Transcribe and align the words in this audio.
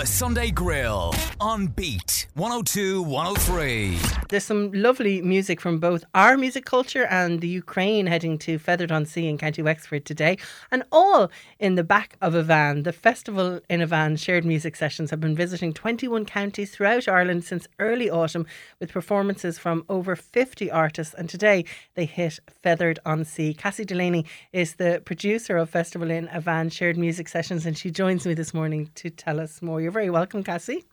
The 0.00 0.06
Sunday 0.06 0.50
Grill 0.50 1.14
on 1.40 1.66
Beat 1.66 2.26
102 2.34 3.02
103. 3.02 3.98
There's 4.30 4.44
some 4.44 4.72
lovely 4.72 5.20
music 5.20 5.60
from 5.60 5.78
both 5.78 6.04
our 6.14 6.38
music 6.38 6.64
culture 6.64 7.04
and 7.04 7.42
the 7.42 7.48
Ukraine 7.48 8.06
heading 8.06 8.38
to 8.38 8.58
Fethard 8.58 8.90
on 8.90 9.04
Sea 9.04 9.28
in 9.28 9.36
County 9.36 9.60
Wexford 9.60 10.06
today, 10.06 10.38
and 10.70 10.84
all 10.90 11.30
in 11.58 11.74
the 11.74 11.84
back 11.84 12.16
of 12.22 12.34
a 12.34 12.42
van. 12.42 12.84
The 12.84 12.94
Festival 12.94 13.60
in 13.68 13.82
a 13.82 13.86
Van 13.86 14.16
shared 14.16 14.46
music 14.46 14.74
sessions 14.74 15.10
have 15.10 15.20
been 15.20 15.36
visiting 15.36 15.74
21 15.74 16.24
counties 16.24 16.70
throughout 16.70 17.06
Ireland 17.06 17.44
since 17.44 17.68
early 17.78 18.08
autumn 18.08 18.46
with 18.78 18.92
performances 18.92 19.58
from 19.58 19.84
over 19.90 20.16
50 20.16 20.70
artists, 20.70 21.12
and 21.12 21.28
today 21.28 21.66
they 21.94 22.06
hit 22.06 22.38
Fethard 22.64 22.98
on 23.04 23.26
Sea. 23.26 23.52
Cassie 23.52 23.84
Delaney 23.84 24.24
is 24.54 24.76
the 24.76 25.02
producer 25.04 25.58
of 25.58 25.68
Festival 25.68 26.10
in 26.10 26.30
a 26.32 26.40
Van 26.40 26.70
shared 26.70 26.96
music 26.96 27.28
sessions, 27.28 27.66
and 27.66 27.76
she 27.76 27.90
joins 27.90 28.24
me 28.24 28.32
this 28.32 28.54
morning 28.54 28.88
to 28.94 29.10
tell 29.10 29.38
us 29.38 29.60
more. 29.60 29.82
You're 29.82 29.89
very 29.90 30.10
welcome, 30.10 30.42
Cassie. 30.42 30.84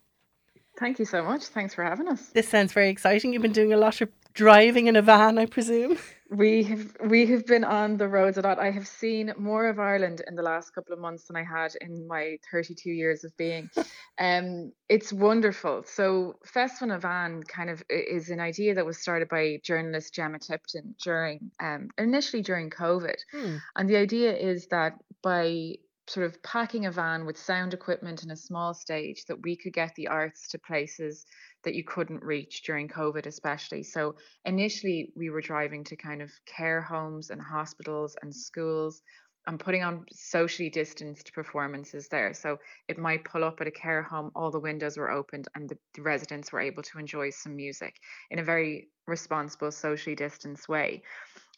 Thank 0.80 1.00
you 1.00 1.06
so 1.06 1.24
much. 1.24 1.46
Thanks 1.46 1.74
for 1.74 1.84
having 1.84 2.08
us. 2.08 2.28
This 2.30 2.48
sounds 2.48 2.72
very 2.72 2.90
exciting. 2.90 3.34
You've 3.34 3.42
been 3.42 3.52
doing 3.52 3.74
a 3.74 3.78
lot 3.78 4.00
of 4.02 4.10
driving 4.34 4.86
in 4.86 4.96
a 4.96 5.02
van, 5.02 5.40
I 5.40 5.48
presume. 5.48 5.98
We 6.30 6.64
have 6.64 6.98
we 7.06 7.26
have 7.28 7.46
been 7.46 7.64
on 7.64 7.98
the 7.98 8.08
roads 8.08 8.38
a 8.38 8.42
lot. 8.42 8.60
I 8.60 8.70
have 8.70 8.86
seen 8.86 9.34
more 9.38 9.68
of 9.68 9.80
Ireland 9.80 10.22
in 10.28 10.36
the 10.36 10.42
last 10.42 10.76
couple 10.76 10.94
of 10.94 11.00
months 11.00 11.24
than 11.26 11.38
I 11.38 11.44
had 11.44 11.72
in 11.80 12.06
my 12.06 12.38
32 12.52 12.92
years 12.92 13.24
of 13.24 13.36
being. 13.38 13.70
Um, 14.20 14.72
it's 14.90 15.14
wonderful. 15.14 15.84
So 15.86 16.40
Festival 16.44 16.90
in 16.90 16.98
a 16.98 17.00
Van 17.00 17.44
kind 17.44 17.70
of 17.70 17.84
is 17.88 18.32
an 18.32 18.40
idea 18.40 18.74
that 18.74 18.84
was 18.84 18.98
started 18.98 19.30
by 19.30 19.60
journalist 19.64 20.16
Gemma 20.16 20.40
Tipton 20.40 20.96
during 21.04 21.52
um, 21.60 21.90
initially 22.00 22.42
during 22.42 22.72
COVID, 22.72 23.18
hmm. 23.32 23.58
and 23.76 23.88
the 23.88 23.98
idea 23.98 24.36
is 24.36 24.66
that 24.72 24.94
by 25.22 25.76
sort 26.08 26.26
of 26.26 26.42
packing 26.42 26.86
a 26.86 26.92
van 26.92 27.26
with 27.26 27.38
sound 27.38 27.74
equipment 27.74 28.24
and 28.24 28.32
a 28.32 28.36
small 28.36 28.74
stage 28.74 29.26
that 29.26 29.42
we 29.42 29.56
could 29.56 29.74
get 29.74 29.94
the 29.96 30.08
arts 30.08 30.48
to 30.50 30.60
places 30.60 31.26
that 31.64 31.76
you 31.76 31.84
couldn't 31.84 32.24
reach 32.24 32.64
during 32.64 32.88
COVID, 32.88 33.26
especially. 33.26 33.84
So 33.84 34.16
initially, 34.46 35.12
we 35.16 35.30
were 35.30 35.42
driving 35.42 35.84
to 35.86 35.96
kind 35.96 36.22
of 36.22 36.32
care 36.46 36.82
homes 36.82 37.30
and 37.30 37.42
hospitals 37.42 38.16
and 38.22 38.34
schools 38.34 39.02
and 39.48 39.60
putting 39.60 39.84
on 39.84 40.06
socially 40.12 40.70
distanced 40.70 41.34
performances 41.34 42.08
there. 42.10 42.34
So 42.34 42.58
it 42.88 42.98
might 42.98 43.24
pull 43.24 43.44
up 43.44 43.62
at 43.62 43.68
a 43.68 43.72
care 43.72 44.04
home, 44.04 44.32
all 44.36 44.52
the 44.52 44.60
windows 44.60 44.98
were 44.98 45.10
opened, 45.10 45.48
and 45.56 45.70
the, 45.70 45.78
the 45.96 46.02
residents 46.02 46.52
were 46.52 46.60
able 46.60 46.84
to 46.84 47.00
enjoy 47.00 47.30
some 47.30 47.56
music 47.56 47.96
in 48.30 48.40
a 48.40 48.44
very 48.44 48.90
responsible, 49.08 49.72
socially 49.72 50.16
distanced 50.16 50.68
way 50.68 51.02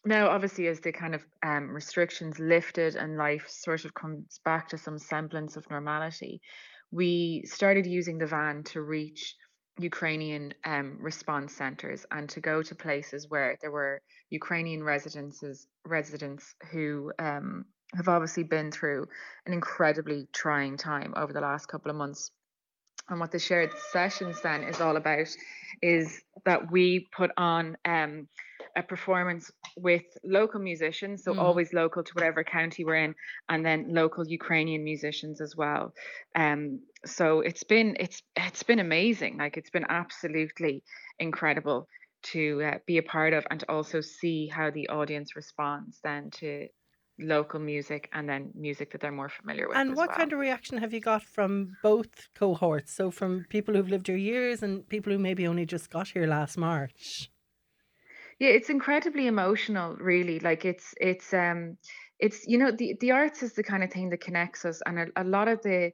now 0.06 0.30
obviously 0.30 0.68
as 0.68 0.80
the 0.80 0.92
kind 0.92 1.16
of 1.16 1.26
um, 1.44 1.70
restrictions 1.70 2.40
lifted 2.40 2.96
and 2.96 3.18
life 3.18 3.46
sort 3.48 3.86
of 3.86 3.94
comes 3.94 4.40
back 4.46 4.70
to 4.70 4.78
some 4.78 4.98
semblance 4.98 5.58
of 5.58 5.70
normality 5.70 6.42
we 6.92 7.44
started 7.46 7.86
using 7.86 8.18
the 8.18 8.26
van 8.26 8.64
to 8.64 8.82
reach 8.82 9.36
ukrainian 9.80 10.54
um, 10.66 10.98
response 11.00 11.56
centers 11.56 12.06
and 12.12 12.30
to 12.30 12.40
go 12.40 12.62
to 12.62 12.76
places 12.76 13.30
where 13.30 13.58
there 13.62 13.72
were 13.72 14.02
ukrainian 14.30 14.84
residences 14.84 15.68
residents 15.86 16.56
who 16.72 17.12
um, 17.20 17.66
have 17.96 18.08
obviously 18.08 18.44
been 18.44 18.72
through 18.72 19.08
an 19.46 19.54
incredibly 19.54 20.28
trying 20.34 20.78
time 20.78 21.14
over 21.16 21.34
the 21.34 21.42
last 21.42 21.68
couple 21.68 21.90
of 21.90 21.98
months. 21.98 22.32
And 23.10 23.20
what 23.20 23.32
the 23.32 23.40
shared 23.40 23.72
sessions 23.92 24.42
then 24.42 24.64
is 24.64 24.80
all 24.80 24.96
about 24.96 25.28
is 25.82 26.22
that 26.46 26.72
we 26.72 27.08
put 27.16 27.32
on 27.38 27.78
um, 27.86 28.28
a 28.76 28.84
performance 28.84 29.52
with 29.78 30.04
local 30.24 30.60
musicians, 30.60 31.24
so 31.24 31.34
mm. 31.34 31.40
always 31.40 31.74
local 31.74 32.04
to 32.04 32.12
whatever 32.14 32.44
county 32.44 32.84
we're 32.86 33.04
in, 33.04 33.16
and 33.50 33.66
then 33.66 33.94
local 33.94 34.28
Ukrainian 34.28 34.84
musicians 34.84 35.42
as 35.42 35.56
well. 35.56 35.94
Um, 36.36 36.82
so 37.06 37.42
it's 37.42 37.64
been 37.64 37.96
it's 38.00 38.22
it's 38.36 38.64
been 38.64 38.80
amazing. 38.80 39.38
Like 39.38 39.58
it's 39.58 39.70
been 39.70 39.86
absolutely 39.90 40.84
incredible 41.20 41.88
to 42.22 42.62
uh, 42.64 42.78
be 42.86 42.98
a 42.98 43.04
part 43.04 43.34
of, 43.34 43.46
and 43.50 43.60
to 43.62 43.72
also 43.72 44.02
see 44.02 44.48
how 44.48 44.72
the 44.72 44.90
audience 44.90 45.36
responds 45.36 46.00
then 46.04 46.30
to 46.32 46.68
local 47.22 47.60
music 47.60 48.10
and 48.14 48.28
then 48.30 48.52
music 48.56 48.92
that 48.92 49.02
they're 49.02 49.12
more 49.12 49.30
familiar 49.30 49.68
with. 49.68 49.78
And 49.78 49.96
what 49.96 50.10
well. 50.10 50.18
kind 50.18 50.34
of 50.34 50.40
reaction 50.40 50.78
have 50.78 50.94
you 50.94 51.02
got 51.02 51.24
from 51.24 51.76
both 51.84 52.30
cohorts? 52.34 52.94
So 52.94 53.12
from 53.12 53.46
people 53.50 53.76
who've 53.76 53.90
lived 53.90 54.08
here 54.08 54.16
years 54.16 54.64
and 54.64 54.88
people 54.88 55.12
who 55.12 55.20
maybe 55.20 55.46
only 55.46 55.66
just 55.66 55.90
got 55.90 56.10
here 56.10 56.28
last 56.28 56.58
March? 56.58 57.30
Yeah, 58.40 58.50
it's 58.50 58.70
incredibly 58.70 59.28
emotional, 59.28 59.96
really. 59.96 60.40
Like 60.40 60.66
it's 60.66 60.94
it's 61.00 61.34
um 61.34 61.78
it's 62.20 62.48
you 62.48 62.58
know 62.58 62.72
the 62.72 62.96
the 63.00 63.12
arts 63.12 63.44
is 63.44 63.54
the 63.54 63.64
kind 63.64 63.84
of 63.84 63.92
thing 63.92 64.10
that 64.10 64.22
connects 64.22 64.66
us, 64.66 64.82
and 64.86 65.00
a, 65.00 65.08
a 65.18 65.24
lot 65.24 65.48
of 65.48 65.62
the 65.62 65.92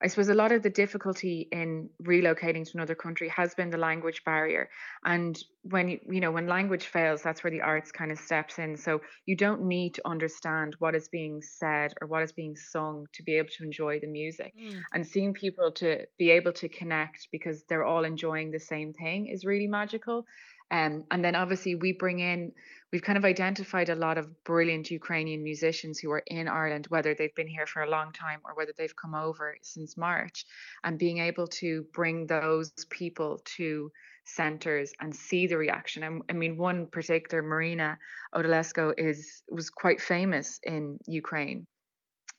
I 0.00 0.06
suppose 0.06 0.28
a 0.28 0.34
lot 0.34 0.52
of 0.52 0.62
the 0.62 0.70
difficulty 0.70 1.48
in 1.50 1.90
relocating 2.00 2.64
to 2.64 2.70
another 2.74 2.94
country 2.94 3.28
has 3.30 3.54
been 3.56 3.70
the 3.70 3.78
language 3.78 4.22
barrier. 4.24 4.70
And 5.04 5.36
when 5.62 5.88
you, 5.88 5.98
you 6.08 6.20
know, 6.20 6.30
when 6.30 6.46
language 6.46 6.86
fails, 6.86 7.20
that's 7.22 7.42
where 7.42 7.50
the 7.50 7.62
arts 7.62 7.90
kind 7.90 8.12
of 8.12 8.18
steps 8.18 8.60
in. 8.60 8.76
So 8.76 9.00
you 9.26 9.36
don't 9.36 9.62
need 9.62 9.94
to 9.94 10.02
understand 10.06 10.76
what 10.78 10.94
is 10.94 11.08
being 11.08 11.42
said 11.42 11.94
or 12.00 12.06
what 12.06 12.22
is 12.22 12.30
being 12.30 12.54
sung 12.54 13.06
to 13.14 13.24
be 13.24 13.38
able 13.38 13.48
to 13.58 13.64
enjoy 13.64 13.98
the 13.98 14.06
music. 14.06 14.54
Mm. 14.56 14.82
And 14.94 15.04
seeing 15.04 15.34
people 15.34 15.72
to 15.72 16.06
be 16.16 16.30
able 16.30 16.52
to 16.52 16.68
connect 16.68 17.26
because 17.32 17.64
they're 17.68 17.84
all 17.84 18.04
enjoying 18.04 18.52
the 18.52 18.60
same 18.60 18.92
thing 18.92 19.26
is 19.26 19.44
really 19.44 19.66
magical. 19.66 20.26
Um, 20.70 21.04
and 21.10 21.24
then 21.24 21.34
obviously 21.34 21.74
we 21.74 21.92
bring 21.92 22.20
in, 22.20 22.52
we've 22.92 23.02
kind 23.02 23.16
of 23.16 23.24
identified 23.24 23.88
a 23.88 23.94
lot 23.94 24.18
of 24.18 24.44
brilliant 24.44 24.90
Ukrainian 24.90 25.42
musicians 25.42 25.98
who 25.98 26.10
are 26.10 26.22
in 26.26 26.46
Ireland, 26.48 26.86
whether 26.88 27.14
they've 27.14 27.34
been 27.34 27.48
here 27.48 27.66
for 27.66 27.82
a 27.82 27.90
long 27.90 28.12
time 28.12 28.40
or 28.44 28.54
whether 28.54 28.72
they've 28.76 28.94
come 28.94 29.14
over 29.14 29.56
since 29.62 29.96
March, 29.96 30.44
and 30.84 30.98
being 30.98 31.18
able 31.18 31.46
to 31.46 31.86
bring 31.92 32.26
those 32.26 32.70
people 32.90 33.40
to 33.56 33.90
centers 34.24 34.92
and 35.00 35.14
see 35.16 35.46
the 35.46 35.56
reaction. 35.56 36.02
And 36.02 36.22
I 36.28 36.34
mean, 36.34 36.58
one 36.58 36.86
particular, 36.86 37.42
Marina 37.42 37.98
Odalesko, 38.34 38.92
is 38.98 39.42
was 39.50 39.70
quite 39.70 40.00
famous 40.02 40.60
in 40.62 40.98
Ukraine. 41.06 41.66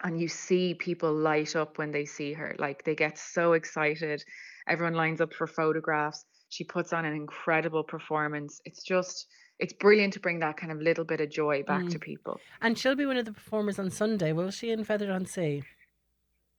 And 0.02 0.22
you 0.22 0.28
see 0.28 0.76
people 0.76 1.14
light 1.14 1.56
up 1.56 1.78
when 1.78 1.92
they 1.92 2.06
see 2.06 2.34
her. 2.34 2.56
Like 2.58 2.84
they 2.84 2.96
get 2.96 3.18
so 3.18 3.54
excited. 3.54 4.24
Everyone 4.68 4.94
lines 4.94 5.20
up 5.20 5.34
for 5.34 5.48
photographs 5.48 6.24
she 6.50 6.64
puts 6.64 6.92
on 6.94 7.06
an 7.06 7.14
incredible 7.14 7.84
performance. 7.84 8.62
It's 8.66 8.84
just 8.84 9.28
it's 9.60 9.74
brilliant 9.74 10.14
to 10.14 10.20
bring 10.20 10.40
that 10.40 10.58
kind 10.58 10.72
of 10.72 10.82
little 10.82 11.04
bit 11.04 11.22
of 11.22 11.30
joy 11.30 11.64
back 11.64 11.84
mm. 11.84 11.92
to 11.92 12.00
people. 12.00 12.40
And 12.62 12.78
she'll 12.78 12.96
be 12.96 13.06
one 13.06 13.18
of 13.18 13.26
the 13.26 13.34
performers 13.34 13.78
on 13.78 13.92
Sunday, 13.92 14.32
will 14.32 14.52
she, 14.52 14.72
in 14.72 14.86
Fethard 14.86 15.14
on 15.14 15.26
Sea? 15.26 15.64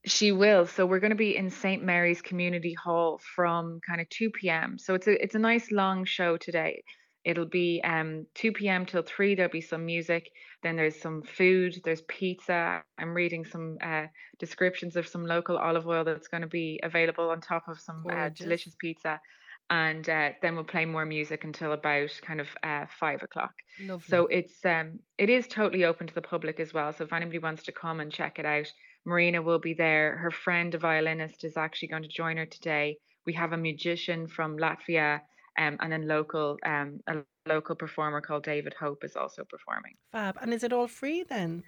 She 0.05 0.33
will. 0.33 0.67
So 0.67 0.87
we're 0.87 1.01
going 1.01 1.11
to 1.11 1.17
be 1.17 1.37
in 1.37 1.51
St 1.51 1.83
Mary's 1.83 2.23
Community 2.23 2.75
Hall 2.75 3.21
from 3.35 3.81
kind 3.87 4.01
of 4.01 4.09
2 4.11 4.31
p.m. 4.31 4.79
So 4.79 4.95
it's 4.95 5.07
a 5.07 5.23
it's 5.23 5.35
a 5.35 5.39
nice 5.39 5.71
long 5.71 6.05
show 6.05 6.37
today. 6.37 6.83
It'll 7.23 7.45
be 7.45 7.83
um 7.85 8.27
2 8.35 8.53
p.m. 8.53 8.87
till 8.87 9.03
3. 9.03 9.35
There'll 9.35 9.51
be 9.51 9.61
some 9.61 9.85
music. 9.85 10.31
Then 10.63 10.77
there's 10.77 11.01
some 11.01 11.23
food. 11.23 11.81
There's 11.85 12.03
pizza. 12.03 12.83
I'm 12.99 13.13
reading 13.15 13.45
some 13.45 13.77
uh, 13.83 14.07
descriptions 14.39 14.97
of 14.97 15.07
some 15.07 15.27
local 15.27 15.59
olive 15.59 15.87
oil 15.87 16.05
that's 16.05 16.29
going 16.29 16.43
to 16.43 16.47
be 16.47 16.81
available 16.83 17.29
on 17.29 17.41
top 17.41 17.69
of 17.69 17.79
some 17.81 18.05
uh, 18.11 18.31
delicious 18.31 18.75
pizza 18.79 19.21
and 19.71 20.09
uh, 20.09 20.31
then 20.43 20.57
we'll 20.57 20.65
play 20.65 20.85
more 20.85 21.07
music 21.07 21.45
until 21.45 21.73
about 21.73 22.11
kind 22.23 22.41
of 22.41 22.49
uh, 22.63 22.87
five 22.99 23.23
o'clock. 23.23 23.53
Lovely. 23.81 24.05
So 24.09 24.27
it's 24.27 24.65
um 24.65 24.99
it 25.17 25.31
is 25.31 25.47
totally 25.47 25.85
open 25.85 26.07
to 26.09 26.15
the 26.15 26.21
public 26.23 26.61
as 26.61 26.75
well. 26.75 26.93
So 26.93 27.05
if 27.05 27.13
anybody 27.13 27.39
wants 27.39 27.63
to 27.65 27.73
come 27.73 28.01
and 28.01 28.13
check 28.13 28.39
it 28.39 28.45
out, 28.45 28.67
Marina 29.07 29.41
will 29.41 29.61
be 29.61 29.75
there. 29.75 30.17
Her 30.19 30.31
friend, 30.31 30.75
a 30.75 30.79
violinist, 30.79 31.45
is 31.45 31.57
actually 31.57 31.89
going 31.89 32.03
to 32.03 32.09
join 32.09 32.37
her 32.37 32.47
today. 32.47 32.97
We 33.27 33.33
have 33.35 33.53
a 33.53 33.57
musician 33.57 34.27
from 34.27 34.59
Latvia, 34.59 35.21
um, 35.59 35.77
and 35.81 35.93
then 35.93 36.09
local 36.09 36.59
um 36.67 37.01
a 37.07 37.19
local 37.47 37.77
performer 37.77 38.21
called 38.21 38.43
David 38.43 38.75
Hope 38.79 39.05
is 39.05 39.17
also 39.17 39.45
performing. 39.45 39.95
Fab. 40.13 40.37
And 40.43 40.53
is 40.53 40.65
it 40.65 40.73
all 40.73 40.89
free 40.89 41.23
then? 41.23 41.63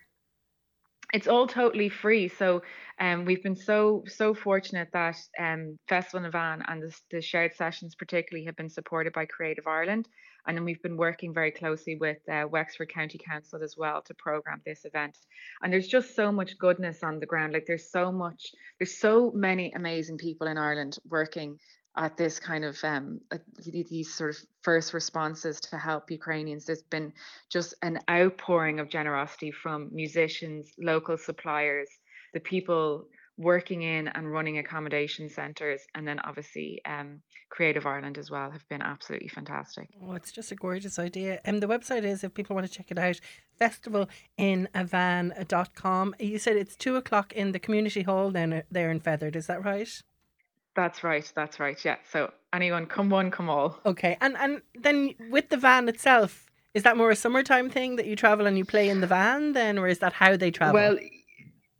It's 1.12 1.28
all 1.28 1.46
totally 1.46 1.88
free. 1.88 2.28
So 2.28 2.62
um, 2.98 3.24
we've 3.24 3.42
been 3.42 3.56
so 3.56 4.02
so 4.06 4.34
fortunate 4.34 4.88
that 4.92 5.16
um, 5.38 5.78
Festival 5.88 6.20
in 6.20 6.26
a 6.26 6.30
Van 6.30 6.62
and 6.66 6.82
the, 6.82 6.96
the 7.10 7.20
shared 7.20 7.54
sessions 7.54 7.94
particularly 7.94 8.46
have 8.46 8.56
been 8.56 8.68
supported 8.68 9.12
by 9.12 9.26
Creative 9.26 9.66
Ireland, 9.66 10.08
and 10.46 10.56
then 10.56 10.64
we've 10.64 10.82
been 10.82 10.96
working 10.96 11.34
very 11.34 11.50
closely 11.50 11.96
with 11.96 12.18
uh, 12.30 12.46
Wexford 12.50 12.92
County 12.92 13.18
Council 13.18 13.62
as 13.62 13.76
well 13.76 14.02
to 14.02 14.14
program 14.14 14.60
this 14.64 14.84
event. 14.84 15.18
And 15.62 15.72
there's 15.72 15.88
just 15.88 16.16
so 16.16 16.32
much 16.32 16.58
goodness 16.58 17.02
on 17.02 17.20
the 17.20 17.26
ground. 17.26 17.52
Like 17.52 17.66
there's 17.66 17.90
so 17.90 18.10
much, 18.10 18.52
there's 18.78 18.98
so 18.98 19.30
many 19.34 19.72
amazing 19.72 20.18
people 20.18 20.46
in 20.46 20.58
Ireland 20.58 20.98
working 21.08 21.58
at 21.96 22.16
this 22.16 22.38
kind 22.38 22.64
of 22.64 22.78
um, 22.84 23.20
these 23.66 24.12
sort 24.12 24.30
of 24.30 24.36
first 24.62 24.94
responses 24.94 25.60
to 25.60 25.76
help 25.76 26.10
Ukrainians. 26.10 26.64
There's 26.64 26.82
been 26.82 27.12
just 27.50 27.74
an 27.82 27.98
outpouring 28.10 28.80
of 28.80 28.88
generosity 28.88 29.50
from 29.50 29.90
musicians, 29.92 30.72
local 30.78 31.18
suppliers, 31.18 31.90
the 32.32 32.40
people 32.40 33.08
working 33.38 33.80
in 33.82 34.08
and 34.08 34.32
running 34.32 34.58
accommodation 34.58 35.28
centres, 35.28 35.82
and 35.94 36.08
then 36.08 36.18
obviously 36.20 36.80
um, 36.86 37.20
Creative 37.50 37.84
Ireland 37.86 38.16
as 38.18 38.30
well 38.30 38.50
have 38.50 38.68
been 38.68 38.82
absolutely 38.82 39.28
fantastic. 39.28 39.88
Oh, 40.02 40.12
it's 40.12 40.32
just 40.32 40.52
a 40.52 40.54
gorgeous 40.54 40.98
idea. 40.98 41.40
And 41.44 41.56
um, 41.56 41.60
the 41.60 41.66
website 41.66 42.04
is, 42.04 42.22
if 42.24 42.34
people 42.34 42.54
want 42.54 42.66
to 42.66 42.72
check 42.72 42.90
it 42.90 42.98
out, 42.98 43.18
festivalinavan.com. 43.60 46.14
You 46.18 46.38
said 46.38 46.56
it's 46.56 46.76
two 46.76 46.96
o'clock 46.96 47.32
in 47.32 47.52
the 47.52 47.58
community 47.58 48.02
hall 48.02 48.30
then 48.30 48.52
uh, 48.52 48.60
there 48.70 48.90
in 48.90 49.00
Fethard, 49.00 49.34
is 49.36 49.46
that 49.46 49.64
right? 49.64 50.02
That's 50.74 51.04
right. 51.04 51.30
That's 51.34 51.60
right. 51.60 51.82
Yeah. 51.84 51.96
So 52.10 52.32
anyone, 52.52 52.86
come 52.86 53.10
one, 53.10 53.30
come 53.30 53.50
all. 53.50 53.78
Okay, 53.84 54.16
and 54.20 54.36
and 54.38 54.62
then 54.74 55.14
with 55.30 55.48
the 55.50 55.56
van 55.56 55.88
itself, 55.88 56.46
is 56.74 56.82
that 56.84 56.96
more 56.96 57.10
a 57.10 57.16
summertime 57.16 57.70
thing 57.70 57.96
that 57.96 58.06
you 58.06 58.16
travel 58.16 58.46
and 58.46 58.56
you 58.56 58.64
play 58.64 58.88
in 58.88 59.00
the 59.00 59.06
van 59.06 59.52
then, 59.52 59.78
or 59.78 59.86
is 59.86 59.98
that 59.98 60.12
how 60.12 60.36
they 60.36 60.50
travel? 60.50 60.74
Well, 60.74 60.98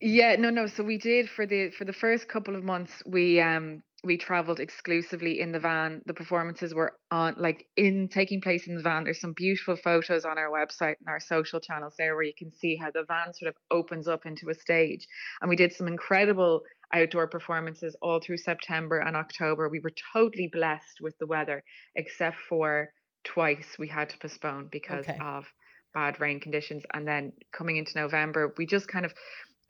yeah, 0.01 0.37
no, 0.37 0.51
no. 0.51 0.67
So 0.67 0.83
we 0.83 0.99
did 0.99 1.31
for 1.31 1.47
the 1.47 1.71
for 1.71 1.85
the 1.85 1.93
first 1.93 2.29
couple 2.29 2.57
of 2.57 2.65
months. 2.65 3.03
We 3.07 3.41
um 3.41 3.83
we 4.05 4.17
traveled 4.17 4.59
exclusively 4.59 5.41
in 5.41 5.53
the 5.53 5.61
van. 5.61 6.03
The 6.07 6.15
performances 6.15 6.75
were 6.75 6.95
on 7.11 7.37
like 7.39 7.67
in 7.77 8.09
taking 8.09 8.41
place 8.41 8.67
in 8.67 8.75
the 8.75 8.83
van. 8.83 9.05
There's 9.05 9.21
some 9.21 9.33
beautiful 9.33 9.77
photos 9.77 10.25
on 10.25 10.39
our 10.39 10.51
website 10.51 10.97
and 10.99 11.09
our 11.09 11.21
social 11.21 11.61
channels 11.61 11.95
there 11.97 12.15
where 12.17 12.25
you 12.25 12.35
can 12.37 12.53
see 12.53 12.77
how 12.77 12.91
the 12.91 13.05
van 13.07 13.33
sort 13.33 13.49
of 13.49 13.55
opens 13.71 14.09
up 14.09 14.27
into 14.27 14.51
a 14.51 14.55
stage. 14.55 15.07
And 15.41 15.49
we 15.49 15.57
did 15.57 15.73
some 15.73 15.87
incredible 15.87 16.63
outdoor 16.93 17.29
performances 17.29 17.97
all 18.03 18.21
through 18.21 18.39
September 18.39 18.99
and 18.99 19.17
October. 19.17 19.69
We 19.69 19.81
were 19.81 19.93
totally 20.13 20.49
blessed 20.53 21.01
with 21.01 21.17
the 21.19 21.27
weather, 21.27 21.63
except 21.95 22.37
for 22.49 22.93
twice 23.25 23.77
we 23.79 23.89
had 23.89 24.11
to 24.11 24.19
postpone 24.19 24.69
because 24.71 25.07
Okay. 25.07 25.19
of 25.21 25.47
bad 25.95 26.21
rain 26.21 26.41
conditions. 26.41 26.83
And 26.93 27.07
then 27.07 27.33
coming 27.53 27.77
into 27.77 27.93
November, 27.97 28.55
we 28.59 28.67
just 28.67 28.89
kind 28.89 29.05
of 29.07 29.13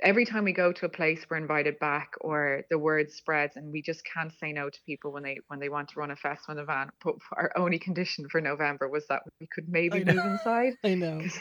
every 0.02 0.26
time 0.26 0.44
we 0.44 0.52
go 0.52 0.72
to 0.72 0.86
a 0.86 0.88
place 0.88 1.24
we're 1.30 1.36
invited 1.36 1.78
back 1.78 2.12
or 2.20 2.62
the 2.70 2.78
word 2.78 3.10
spreads 3.10 3.56
and 3.56 3.72
we 3.72 3.80
just 3.80 4.02
can't 4.04 4.32
say 4.40 4.52
no 4.52 4.68
to 4.68 4.78
people 4.84 5.12
when 5.12 5.22
they 5.22 5.38
when 5.48 5.60
they 5.60 5.68
want 5.68 5.88
to 5.88 5.98
run 5.98 6.10
a 6.10 6.16
festival 6.16 6.54
in 6.54 6.58
a 6.60 6.64
van 6.64 6.90
but 7.04 7.14
our 7.36 7.52
only 7.56 7.78
condition 7.78 8.28
for 8.28 8.40
november 8.40 8.88
was 8.88 9.06
that 9.08 9.22
we 9.40 9.46
could 9.54 9.68
maybe 9.68 10.04
move 10.04 10.24
inside 10.24 10.74
I 10.84 10.94
know. 10.94 11.20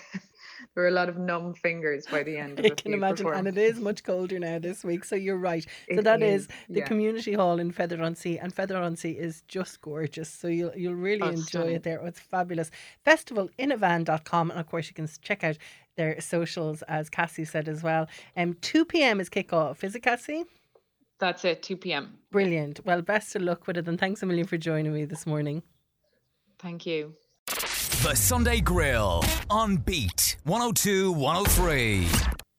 there 0.75 0.84
were 0.84 0.88
a 0.88 0.92
lot 0.92 1.10
of 1.10 1.18
numb 1.18 1.54
fingers 1.56 2.06
by 2.10 2.24
the 2.24 2.38
end 2.38 2.60
of 2.60 2.66
I 2.66 2.69
a 2.69 2.75
can 2.75 2.94
imagine, 2.94 3.28
and 3.28 3.48
it 3.48 3.58
is 3.58 3.80
much 3.80 4.04
colder 4.04 4.40
now 4.40 4.60
this 4.60 4.84
week. 4.84 5.04
So 5.06 5.16
you're 5.16 5.38
right. 5.38 5.64
So 5.94 6.00
It 6.00 6.04
that 6.04 6.22
is, 6.22 6.48
the 6.69 6.80
yeah. 6.80 6.86
community 6.86 7.34
hall 7.34 7.60
in 7.60 7.72
Fethard 7.72 8.02
on 8.04 8.16
Sea, 8.16 8.38
and 8.38 8.54
Fethard 8.56 8.81
on 8.84 8.96
Sea 8.96 9.12
is 9.12 9.42
just 9.48 9.81
gorgeous. 9.81 10.30
So 10.30 10.48
you'll 10.48 10.75
you'll 10.75 10.96
really 10.96 11.22
Oh, 11.22 11.30
enjoy 11.30 11.42
stunning. 11.42 11.75
it 11.75 11.84
there. 11.84 12.02
Oh, 12.02 12.06
it's 12.06 12.19
fabulous. 12.19 12.72
Festivalinavan.com, 13.06 14.52
and 14.52 14.60
of 14.60 14.68
course 14.68 14.88
you 14.88 14.94
can 14.94 15.07
check 15.22 15.44
out 15.44 15.57
their 16.01 16.19
socials 16.21 16.77
as 16.98 17.09
Cassie 17.09 17.45
said 17.53 17.68
as 17.68 17.80
well. 17.88 18.03
Um, 18.36 18.50
two 18.69 18.83
p.m. 18.92 19.19
is 19.19 19.30
kickoff. 19.30 19.83
Is 19.83 19.94
it 19.95 20.03
Cassie? 20.09 20.44
that's 21.21 21.45
it 21.45 21.62
2 21.62 21.77
p.m 21.77 22.18
Brilliant. 22.31 22.75
Well, 22.83 23.01
best 23.03 23.36
of 23.36 23.44
luck 23.44 23.68
with 23.68 23.77
it, 23.77 23.88
and 23.88 24.00
thanks 24.00 24.24
a 24.24 24.25
million 24.25 24.48
for 24.48 24.57
joining 24.57 24.94
me 24.94 25.06
this 25.06 25.25
morning. 25.25 25.62
thank 26.59 26.86
you 26.86 27.13
The 28.03 28.15
Sunday 28.15 28.59
Grill 28.59 29.24
on 29.50 29.77
Beat 29.77 30.38
102 30.44 31.12
103. 31.12 32.07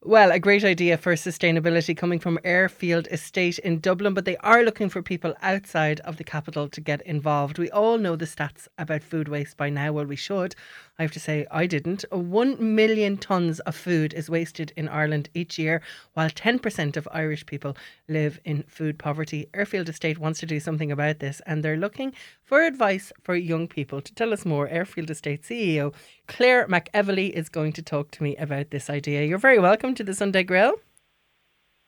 Well, 0.04 0.32
a 0.32 0.40
great 0.40 0.64
idea 0.64 0.96
for 0.96 1.14
sustainability 1.14 1.96
coming 1.96 2.18
from 2.18 2.38
Airfield 2.42 3.06
Estate 3.12 3.60
in 3.60 3.78
Dublin, 3.78 4.14
but 4.14 4.24
they 4.24 4.36
are 4.38 4.64
looking 4.64 4.88
for 4.88 5.00
people 5.00 5.32
outside 5.42 6.00
of 6.00 6.16
the 6.16 6.24
capital 6.24 6.68
to 6.70 6.80
get 6.80 7.02
involved. 7.02 7.56
We 7.56 7.70
all 7.70 7.98
know 7.98 8.16
the 8.16 8.24
stats 8.24 8.66
about 8.78 9.04
food 9.04 9.28
waste 9.28 9.56
by 9.56 9.70
now. 9.70 9.92
Well, 9.92 10.06
we 10.06 10.16
should. 10.16 10.56
I 10.98 11.02
have 11.02 11.12
to 11.12 11.20
say, 11.20 11.46
I 11.50 11.66
didn't. 11.66 12.04
One 12.10 12.74
million 12.74 13.16
tonnes 13.16 13.60
of 13.60 13.74
food 13.74 14.12
is 14.12 14.28
wasted 14.28 14.72
in 14.76 14.88
Ireland 14.88 15.30
each 15.32 15.58
year, 15.58 15.80
while 16.12 16.28
10% 16.28 16.96
of 16.96 17.08
Irish 17.10 17.46
people 17.46 17.76
live 18.08 18.38
in 18.44 18.62
food 18.64 18.98
poverty. 18.98 19.48
Airfield 19.54 19.88
Estate 19.88 20.18
wants 20.18 20.40
to 20.40 20.46
do 20.46 20.60
something 20.60 20.92
about 20.92 21.18
this, 21.18 21.40
and 21.46 21.64
they're 21.64 21.78
looking 21.78 22.12
for 22.44 22.62
advice 22.62 23.10
for 23.22 23.34
young 23.34 23.68
people. 23.68 24.02
To 24.02 24.14
tell 24.14 24.32
us 24.34 24.44
more, 24.44 24.68
Airfield 24.68 25.10
Estate 25.10 25.42
CEO 25.42 25.94
Claire 26.28 26.68
McEvely 26.68 27.30
is 27.30 27.48
going 27.48 27.72
to 27.72 27.82
talk 27.82 28.10
to 28.12 28.22
me 28.22 28.36
about 28.36 28.70
this 28.70 28.90
idea. 28.90 29.24
You're 29.24 29.38
very 29.38 29.58
welcome 29.58 29.94
to 29.94 30.04
the 30.04 30.14
Sunday 30.14 30.42
Grill. 30.42 30.74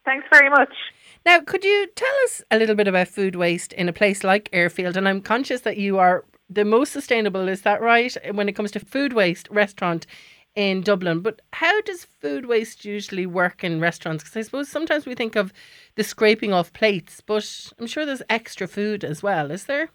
Thanks 0.04 0.26
very 0.32 0.50
much. 0.50 0.72
Now, 1.24 1.40
could 1.40 1.64
you 1.64 1.86
tell 1.94 2.14
us 2.24 2.42
a 2.50 2.58
little 2.58 2.74
bit 2.74 2.88
about 2.88 3.08
food 3.08 3.36
waste 3.36 3.72
in 3.72 3.88
a 3.88 3.92
place 3.92 4.24
like 4.24 4.50
Airfield? 4.52 4.96
And 4.96 5.08
I'm 5.08 5.22
conscious 5.22 5.62
that 5.62 5.78
you 5.78 5.98
are 5.98 6.24
the 6.48 6.64
most 6.64 6.92
sustainable, 6.92 7.48
is 7.48 7.62
that 7.62 7.80
right? 7.80 8.16
When 8.32 8.48
it 8.48 8.52
comes 8.52 8.70
to 8.72 8.80
food 8.80 9.12
waste 9.12 9.48
restaurant 9.50 10.06
in 10.54 10.82
Dublin. 10.82 11.20
But 11.20 11.42
how 11.52 11.80
does 11.82 12.04
food 12.04 12.46
waste 12.46 12.84
usually 12.84 13.26
work 13.26 13.64
in 13.64 13.80
restaurants? 13.80 14.22
Because 14.22 14.36
I 14.36 14.42
suppose 14.42 14.68
sometimes 14.68 15.06
we 15.06 15.14
think 15.14 15.36
of 15.36 15.52
the 15.96 16.04
scraping 16.04 16.52
off 16.52 16.72
plates, 16.72 17.20
but 17.20 17.72
I'm 17.78 17.86
sure 17.86 18.06
there's 18.06 18.22
extra 18.30 18.68
food 18.68 19.04
as 19.04 19.22
well, 19.22 19.50
is 19.50 19.64
there? 19.64 19.90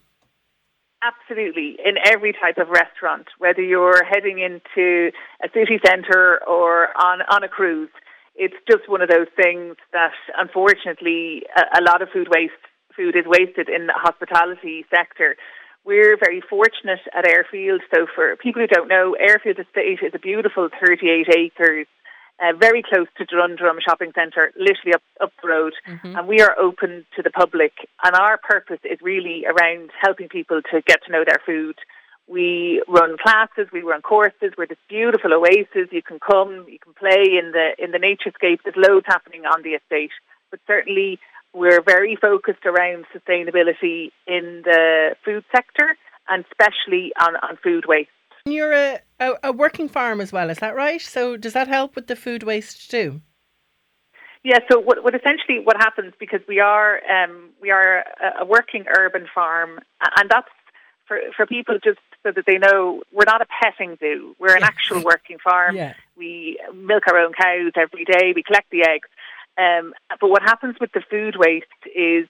Absolutely. 1.02 1.78
In 1.82 1.94
every 2.04 2.32
type 2.32 2.58
of 2.58 2.68
restaurant, 2.68 3.28
whether 3.38 3.62
you're 3.62 4.04
heading 4.04 4.38
into 4.38 5.10
a 5.42 5.48
city 5.54 5.80
centre 5.86 6.40
or 6.46 6.88
on, 7.02 7.20
on 7.30 7.42
a 7.42 7.48
cruise, 7.48 7.88
it's 8.36 8.54
just 8.70 8.88
one 8.88 9.00
of 9.00 9.08
those 9.08 9.28
things 9.34 9.76
that 9.92 10.12
unfortunately 10.36 11.42
a, 11.56 11.80
a 11.80 11.82
lot 11.82 12.02
of 12.02 12.10
food 12.12 12.28
waste 12.30 12.52
food 12.94 13.16
is 13.16 13.24
wasted 13.26 13.68
in 13.68 13.86
the 13.86 13.94
hospitality 13.96 14.84
sector. 14.94 15.36
We're 15.84 16.16
very 16.18 16.42
fortunate 16.42 17.00
at 17.16 17.26
Airfield. 17.28 17.80
So 17.94 18.06
for 18.14 18.36
people 18.36 18.60
who 18.60 18.68
don't 18.68 18.88
know, 18.88 19.16
Airfield 19.18 19.58
Estate 19.58 20.00
is 20.02 20.12
a 20.14 20.18
beautiful 20.18 20.68
38 20.78 21.26
acres, 21.34 21.86
uh, 22.38 22.52
very 22.58 22.82
close 22.82 23.06
to 23.18 23.24
Dundrum 23.24 23.78
Shopping 23.86 24.12
Centre, 24.14 24.52
literally 24.58 24.94
up, 24.94 25.02
up 25.20 25.32
the 25.42 25.48
road. 25.48 25.72
And 26.16 26.28
we 26.28 26.40
are 26.40 26.58
open 26.58 27.06
to 27.16 27.22
the 27.22 27.30
public. 27.30 27.72
And 28.04 28.14
our 28.14 28.38
purpose 28.38 28.80
is 28.84 28.98
really 29.02 29.44
around 29.46 29.90
helping 30.00 30.28
people 30.28 30.60
to 30.70 30.82
get 30.82 31.00
to 31.04 31.12
know 31.12 31.24
their 31.26 31.40
food. 31.44 31.76
We 32.28 32.82
run 32.86 33.16
classes, 33.18 33.68
we 33.72 33.82
run 33.82 34.02
courses. 34.02 34.52
We're 34.56 34.66
this 34.66 34.78
beautiful 34.88 35.32
oasis. 35.34 35.88
You 35.90 36.02
can 36.02 36.20
come, 36.20 36.64
you 36.68 36.78
can 36.78 36.94
play 36.94 37.36
in 37.36 37.52
the 37.52 37.72
in 37.82 37.90
the 37.90 37.98
naturescape. 37.98 38.60
There's 38.62 38.76
loads 38.76 39.06
happening 39.08 39.46
on 39.46 39.62
the 39.62 39.70
estate, 39.70 40.12
but 40.50 40.60
certainly 40.66 41.18
we're 41.52 41.82
very 41.82 42.16
focused 42.16 42.64
around 42.64 43.06
sustainability 43.14 44.10
in 44.26 44.62
the 44.64 45.16
food 45.24 45.44
sector 45.54 45.96
and 46.28 46.44
especially 46.50 47.12
on, 47.20 47.34
on 47.36 47.56
food 47.62 47.84
waste. 47.88 48.08
And 48.46 48.54
You're 48.54 48.72
a, 48.72 49.00
a, 49.18 49.32
a 49.44 49.52
working 49.52 49.88
farm 49.88 50.20
as 50.20 50.32
well, 50.32 50.48
is 50.50 50.58
that 50.58 50.74
right? 50.74 51.00
So 51.00 51.36
does 51.36 51.52
that 51.54 51.68
help 51.68 51.96
with 51.96 52.06
the 52.06 52.16
food 52.16 52.42
waste 52.42 52.90
too? 52.90 53.20
Yeah, 54.42 54.58
so 54.72 54.80
what, 54.80 55.04
what 55.04 55.14
essentially 55.14 55.58
what 55.62 55.76
happens 55.78 56.14
because 56.18 56.40
we 56.48 56.60
are 56.60 57.00
um, 57.10 57.50
we 57.60 57.70
are 57.70 57.98
a, 57.98 58.40
a 58.40 58.44
working 58.46 58.86
urban 58.88 59.26
farm, 59.34 59.80
and 60.16 60.30
that's 60.30 60.48
for 61.06 61.18
for 61.36 61.44
people 61.44 61.76
just 61.84 61.98
so 62.22 62.32
that 62.32 62.44
they 62.46 62.56
know 62.56 63.02
we're 63.12 63.24
not 63.26 63.42
a 63.42 63.46
petting 63.62 63.98
zoo. 64.00 64.34
We're 64.38 64.54
an 64.54 64.60
Yeah. 64.60 64.66
actual 64.66 65.02
working 65.04 65.36
farm. 65.44 65.76
Yeah. 65.80 65.92
We 66.16 66.58
milk 66.74 67.02
our 67.10 67.18
own 67.18 67.32
cows 67.34 67.72
every 67.76 68.04
day. 68.06 68.32
We 68.34 68.42
collect 68.42 68.70
the 68.70 68.82
eggs. 68.88 69.08
Um, 69.58 69.92
but 70.20 70.30
what 70.30 70.42
happens 70.42 70.76
with 70.80 70.90
the 70.92 71.02
food 71.10 71.36
waste 71.36 71.66
is 71.94 72.28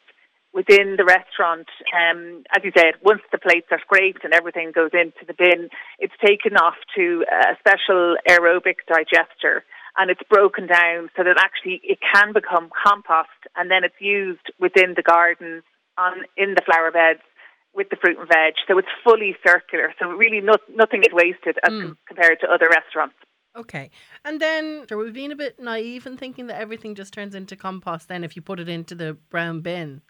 within 0.53 0.97
the 0.97 1.05
restaurant, 1.05 1.69
um, 1.95 2.43
as 2.57 2.65
you 2.65 2.73
said, 2.77 2.95
once 3.03 3.23
the 3.31 3.39
plates 3.39 3.69
are 3.71 3.81
scraped 3.81 4.25
and 4.25 4.35
everything 4.35 4.73
goes 4.75 4.91
into 4.93 5.25
the 5.27 5.35
bin, 5.35 5.69
it's 5.99 6.15
taken 6.25 6.57
off 6.57 6.77
to 6.97 7.25
a 7.31 7.57
special 7.61 8.17
aerobic 8.29 8.83
digester 8.89 9.65
and 9.97 10.11
it's 10.11 10.23
broken 10.29 10.67
down 10.67 11.11
so 11.17 11.23
that 11.23 11.37
actually 11.39 11.81
it 11.83 11.99
can 12.01 12.33
become 12.33 12.71
compost 12.71 13.41
and 13.57 13.71
then 13.71 13.85
it's 13.85 14.01
used 14.01 14.47
within 14.59 14.95
the 14.97 15.03
gardens 15.03 15.63
on 15.99 16.25
in 16.37 16.55
the 16.55 16.63
flower 16.65 16.91
beds 16.91 17.21
with 17.75 17.89
the 17.91 17.97
fruit 17.97 18.19
and 18.19 18.27
veg. 18.27 18.55
So 18.67 18.79
it's 18.79 18.91
fully 19.05 19.37
circular. 19.47 19.95
So 19.99 20.11
really 20.11 20.41
no, 20.41 20.55
nothing 20.75 21.03
is 21.03 21.13
wasted 21.13 21.59
as 21.63 21.71
com- 21.71 21.99
compared 22.07 22.41
to 22.41 22.51
other 22.51 22.69
restaurants. 22.71 23.15
Okay. 23.57 23.91
And 24.25 24.41
then 24.41 24.87
are 24.91 24.97
we 24.97 25.11
being 25.11 25.33
a 25.33 25.37
bit 25.37 25.59
naive 25.59 26.07
in 26.07 26.17
thinking 26.17 26.47
that 26.47 26.61
everything 26.61 26.95
just 26.95 27.13
turns 27.13 27.35
into 27.35 27.57
compost 27.57 28.09
then 28.09 28.23
if 28.23 28.37
you 28.37 28.43
put 28.43 28.61
it 28.61 28.69
into 28.69 28.95
the 28.95 29.15
brown 29.29 29.61
bin? 29.61 30.03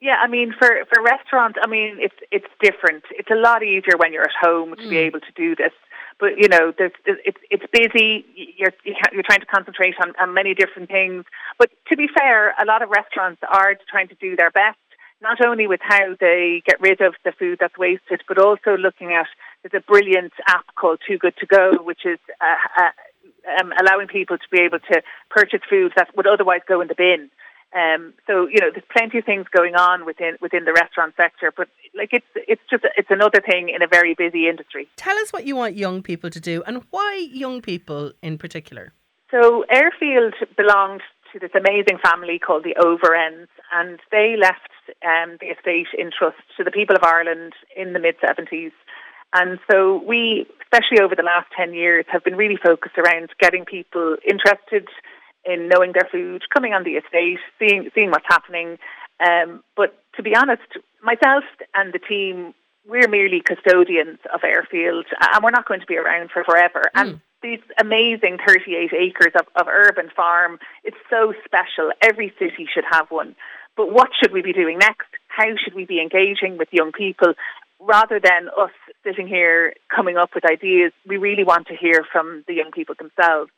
Yeah, 0.00 0.16
I 0.16 0.28
mean, 0.28 0.54
for 0.58 0.68
for 0.90 1.02
restaurants, 1.02 1.58
I 1.62 1.66
mean, 1.66 1.98
it's 2.00 2.14
it's 2.32 2.46
different. 2.62 3.04
It's 3.10 3.30
a 3.30 3.34
lot 3.34 3.62
easier 3.62 3.98
when 3.98 4.14
you're 4.14 4.24
at 4.24 4.40
home 4.40 4.70
to 4.70 4.88
be 4.88 4.96
mm. 4.96 5.06
able 5.06 5.20
to 5.20 5.32
do 5.36 5.54
this. 5.54 5.72
But 6.18 6.38
you 6.38 6.48
know, 6.48 6.72
there's, 6.76 6.92
it's 7.04 7.36
it's 7.50 7.64
busy. 7.70 8.24
You're 8.56 8.72
you're 8.84 9.22
trying 9.22 9.40
to 9.40 9.46
concentrate 9.46 9.94
on, 10.02 10.14
on 10.18 10.32
many 10.32 10.54
different 10.54 10.88
things. 10.88 11.24
But 11.58 11.70
to 11.90 11.96
be 11.98 12.08
fair, 12.08 12.54
a 12.60 12.64
lot 12.64 12.80
of 12.82 12.88
restaurants 12.88 13.42
are 13.46 13.76
trying 13.90 14.08
to 14.08 14.14
do 14.14 14.36
their 14.36 14.50
best, 14.50 14.78
not 15.20 15.44
only 15.44 15.66
with 15.66 15.80
how 15.82 16.16
they 16.18 16.62
get 16.64 16.80
rid 16.80 17.02
of 17.02 17.14
the 17.24 17.32
food 17.38 17.58
that's 17.60 17.76
wasted, 17.76 18.22
but 18.26 18.38
also 18.38 18.78
looking 18.78 19.12
at 19.12 19.26
there's 19.62 19.82
a 19.82 19.86
brilliant 19.86 20.32
app 20.48 20.74
called 20.74 21.00
Too 21.06 21.18
Good 21.18 21.34
to 21.38 21.46
Go, 21.46 21.82
which 21.82 22.04
is 22.04 22.18
uh, 22.40 22.82
uh, 22.82 23.60
um, 23.60 23.72
allowing 23.80 24.08
people 24.08 24.38
to 24.38 24.48
be 24.50 24.60
able 24.60 24.78
to 24.78 25.02
purchase 25.28 25.60
foods 25.68 25.94
that 25.96 26.08
would 26.16 26.26
otherwise 26.26 26.60
go 26.66 26.80
in 26.80 26.88
the 26.88 26.94
bin. 26.94 27.30
Um, 27.72 28.14
so 28.26 28.48
you 28.48 28.60
know, 28.60 28.70
there's 28.72 28.84
plenty 28.90 29.18
of 29.18 29.24
things 29.24 29.46
going 29.52 29.76
on 29.76 30.04
within 30.04 30.36
within 30.40 30.64
the 30.64 30.72
restaurant 30.72 31.14
sector, 31.16 31.52
but 31.56 31.68
like 31.94 32.10
it's 32.12 32.26
it's 32.34 32.62
just 32.68 32.84
it's 32.96 33.10
another 33.10 33.40
thing 33.40 33.68
in 33.68 33.80
a 33.80 33.86
very 33.86 34.14
busy 34.14 34.48
industry. 34.48 34.88
Tell 34.96 35.16
us 35.18 35.32
what 35.32 35.44
you 35.46 35.54
want 35.54 35.76
young 35.76 36.02
people 36.02 36.30
to 36.30 36.40
do 36.40 36.64
and 36.66 36.82
why 36.90 37.28
young 37.30 37.62
people 37.62 38.12
in 38.22 38.38
particular. 38.38 38.92
So 39.30 39.64
Airfield 39.70 40.34
belonged 40.56 41.02
to 41.32 41.38
this 41.38 41.52
amazing 41.54 41.98
family 42.02 42.40
called 42.40 42.64
the 42.64 42.74
Overends, 42.74 43.46
and 43.72 44.00
they 44.10 44.34
left 44.36 44.68
um, 45.06 45.38
the 45.40 45.46
estate 45.46 45.86
in 45.96 46.10
trust 46.10 46.42
to 46.56 46.64
the 46.64 46.72
people 46.72 46.96
of 46.96 47.04
Ireland 47.04 47.52
in 47.76 47.92
the 47.92 48.00
mid 48.00 48.16
70s. 48.18 48.72
And 49.32 49.58
so 49.70 50.02
we, 50.06 50.46
especially 50.62 51.00
over 51.00 51.14
the 51.14 51.22
last 51.22 51.46
10 51.56 51.72
years, 51.74 52.04
have 52.08 52.24
been 52.24 52.36
really 52.36 52.56
focused 52.56 52.98
around 52.98 53.30
getting 53.40 53.64
people 53.64 54.16
interested 54.28 54.88
in 55.44 55.68
knowing 55.68 55.92
their 55.92 56.08
food, 56.10 56.42
coming 56.52 56.74
on 56.74 56.84
the 56.84 56.92
estate, 56.92 57.38
seeing 57.58 57.90
seeing 57.94 58.10
what's 58.10 58.26
happening, 58.28 58.78
Um, 59.20 59.62
but 59.76 60.02
to 60.16 60.22
be 60.22 60.34
honest, 60.34 60.68
myself 61.02 61.44
and 61.74 61.92
the 61.92 61.98
team, 61.98 62.54
we're 62.86 63.08
merely 63.08 63.40
custodians 63.40 64.18
of 64.34 64.40
airfield, 64.42 65.06
and 65.20 65.44
we're 65.44 65.50
not 65.50 65.66
going 65.66 65.80
to 65.80 65.86
be 65.86 65.98
around 65.98 66.30
for 66.30 66.42
forever. 66.44 66.82
Mm. 66.96 67.00
And 67.00 67.20
these 67.42 67.60
amazing 67.78 68.38
38 68.46 68.92
acres 68.92 69.32
of, 69.38 69.46
of 69.56 69.68
urban 69.68 70.10
farm, 70.14 70.58
it's 70.84 70.96
so 71.08 71.32
special. 71.44 71.92
Every 72.02 72.32
city 72.38 72.66
should 72.72 72.84
have 72.90 73.10
one. 73.10 73.34
But 73.76 73.92
what 73.92 74.10
should 74.20 74.32
we 74.32 74.42
be 74.42 74.52
doing 74.52 74.78
next? 74.78 75.08
How 75.28 75.56
should 75.56 75.74
we 75.74 75.84
be 75.86 76.00
engaging 76.00 76.58
with 76.58 76.68
young 76.72 76.92
people? 76.92 77.34
Rather 77.80 78.20
than 78.20 78.48
us 78.48 78.70
sitting 79.04 79.26
here 79.26 79.72
coming 79.94 80.16
up 80.16 80.30
with 80.34 80.44
ideas, 80.44 80.92
we 81.06 81.16
really 81.16 81.44
want 81.44 81.66
to 81.68 81.74
hear 81.74 82.04
from 82.12 82.44
the 82.46 82.54
young 82.54 82.70
people 82.70 82.94
themselves. 82.98 83.50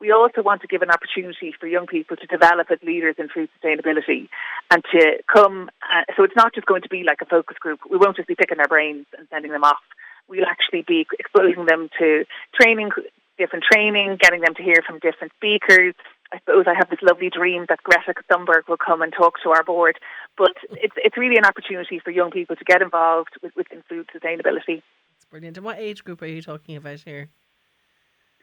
We 0.00 0.12
also 0.12 0.42
want 0.42 0.60
to 0.62 0.66
give 0.66 0.82
an 0.82 0.90
opportunity 0.90 1.54
for 1.58 1.66
young 1.66 1.86
people 1.86 2.16
to 2.16 2.26
develop 2.26 2.70
as 2.70 2.78
leaders 2.82 3.16
in 3.18 3.28
food 3.28 3.48
sustainability 3.56 4.28
and 4.70 4.82
to 4.92 5.18
come. 5.32 5.70
Uh, 5.82 6.02
so 6.16 6.24
it's 6.24 6.36
not 6.36 6.54
just 6.54 6.66
going 6.66 6.82
to 6.82 6.88
be 6.88 7.02
like 7.02 7.18
a 7.22 7.26
focus 7.26 7.56
group. 7.58 7.80
We 7.90 7.96
won't 7.96 8.16
just 8.16 8.28
be 8.28 8.34
picking 8.34 8.58
their 8.58 8.68
brains 8.68 9.06
and 9.16 9.26
sending 9.30 9.52
them 9.52 9.64
off. 9.64 9.80
We'll 10.28 10.46
actually 10.46 10.82
be 10.82 11.06
exposing 11.18 11.66
them 11.66 11.88
to 11.98 12.24
training, 12.60 12.90
different 13.38 13.64
training, 13.64 14.18
getting 14.20 14.40
them 14.40 14.54
to 14.54 14.62
hear 14.62 14.82
from 14.86 14.98
different 14.98 15.32
speakers. 15.36 15.94
I 16.32 16.38
suppose 16.38 16.66
I 16.66 16.74
have 16.74 16.90
this 16.90 17.00
lovely 17.02 17.30
dream 17.30 17.66
that 17.68 17.82
Greta 17.82 18.14
Thunberg 18.30 18.68
will 18.68 18.76
come 18.76 19.02
and 19.02 19.12
talk 19.12 19.34
to 19.42 19.50
our 19.50 19.62
board. 19.62 19.98
But 20.36 20.52
it's 20.70 20.94
it's 20.96 21.16
really 21.16 21.36
an 21.36 21.44
opportunity 21.44 21.98
for 21.98 22.10
young 22.10 22.30
people 22.30 22.56
to 22.56 22.64
get 22.64 22.82
involved 22.82 23.30
with, 23.42 23.54
within 23.56 23.82
food 23.88 24.08
sustainability. 24.14 24.82
That's 25.12 25.24
brilliant. 25.30 25.56
And 25.56 25.64
what 25.64 25.78
age 25.78 26.04
group 26.04 26.22
are 26.22 26.26
you 26.26 26.42
talking 26.42 26.76
about 26.76 27.00
here? 27.00 27.28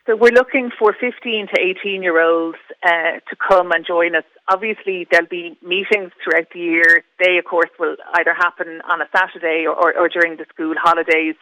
So 0.06 0.18
we're 0.18 0.34
looking 0.34 0.70
for 0.78 0.94
15 1.00 1.48
to 1.48 1.62
18 1.62 2.04
year 2.04 2.22
olds 2.22 2.58
uh, 2.86 3.24
to 3.30 3.36
come 3.40 3.72
and 3.72 3.86
join 3.86 4.16
us. 4.18 4.26
Obviously, 4.52 5.08
there'll 5.10 5.28
be 5.28 5.58
meetings 5.62 6.12
throughout 6.22 6.48
the 6.54 6.60
year. 6.60 7.06
They, 7.24 7.38
of 7.38 7.46
course, 7.46 7.70
will 7.80 7.96
either 8.16 8.34
happen 8.34 8.82
on 8.90 9.02
a 9.02 9.08
Saturday 9.16 9.66
or, 9.66 9.74
or, 9.74 9.98
or 9.98 10.10
during 10.10 10.36
the 10.36 10.46
school 10.54 10.76
holidays. 10.78 11.36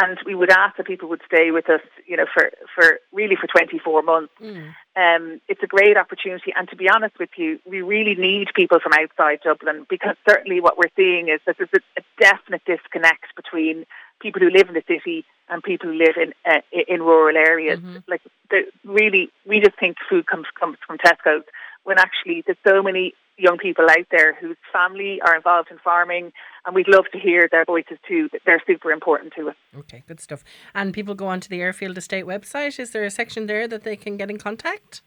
And 0.00 0.16
we 0.24 0.36
would 0.36 0.50
ask 0.50 0.76
that 0.76 0.86
people 0.86 1.08
would 1.08 1.22
stay 1.26 1.50
with 1.50 1.68
us, 1.68 1.80
you 2.06 2.16
know, 2.16 2.26
for, 2.32 2.52
for 2.72 3.00
really 3.12 3.34
for 3.34 3.48
24 3.48 4.02
months. 4.02 4.32
Mm. 4.40 4.72
Um, 4.94 5.40
it's 5.48 5.62
a 5.62 5.66
great 5.66 5.96
opportunity. 5.96 6.52
And 6.56 6.68
to 6.68 6.76
be 6.76 6.88
honest 6.88 7.18
with 7.18 7.30
you, 7.36 7.58
we 7.66 7.82
really 7.82 8.14
need 8.14 8.48
people 8.54 8.78
from 8.78 8.92
outside 8.92 9.40
Dublin 9.42 9.86
because 9.90 10.14
certainly 10.28 10.60
what 10.60 10.78
we're 10.78 10.94
seeing 10.94 11.28
is 11.28 11.40
that 11.46 11.56
there's 11.58 11.70
a, 11.74 12.00
a 12.00 12.04
definite 12.20 12.62
disconnect 12.64 13.34
between 13.34 13.86
people 14.20 14.40
who 14.40 14.50
live 14.50 14.68
in 14.68 14.74
the 14.74 14.84
city 14.86 15.24
and 15.48 15.64
people 15.64 15.88
who 15.88 15.98
live 15.98 16.16
in 16.16 16.32
uh, 16.48 16.60
in 16.86 17.02
rural 17.02 17.36
areas. 17.36 17.80
Mm-hmm. 17.80 17.98
Like, 18.06 18.22
really, 18.84 19.30
we 19.46 19.58
just 19.60 19.78
think 19.80 19.96
food 20.08 20.26
comes 20.26 20.46
comes 20.58 20.78
from 20.86 20.98
Tesco's 20.98 21.44
when 21.88 21.98
actually 21.98 22.42
there's 22.44 22.58
so 22.66 22.82
many 22.82 23.14
young 23.38 23.56
people 23.56 23.86
out 23.88 24.06
there 24.10 24.34
whose 24.34 24.56
family 24.70 25.20
are 25.24 25.34
involved 25.34 25.70
in 25.70 25.78
farming, 25.78 26.32
and 26.66 26.74
we'd 26.74 26.88
love 26.88 27.06
to 27.12 27.18
hear 27.18 27.48
their 27.50 27.64
voices 27.64 27.96
too. 28.06 28.28
They're 28.44 28.62
super 28.66 28.92
important 28.92 29.32
to 29.38 29.48
us. 29.48 29.56
Okay, 29.74 30.02
good 30.06 30.20
stuff. 30.20 30.44
And 30.74 30.92
people 30.92 31.14
go 31.14 31.28
onto 31.28 31.48
the 31.48 31.62
Airfield 31.62 31.96
Estate 31.96 32.26
website. 32.26 32.78
Is 32.78 32.90
there 32.90 33.04
a 33.04 33.10
section 33.10 33.46
there 33.46 33.66
that 33.66 33.84
they 33.84 33.96
can 33.96 34.18
get 34.18 34.28
in 34.28 34.38
contact? 34.38 35.02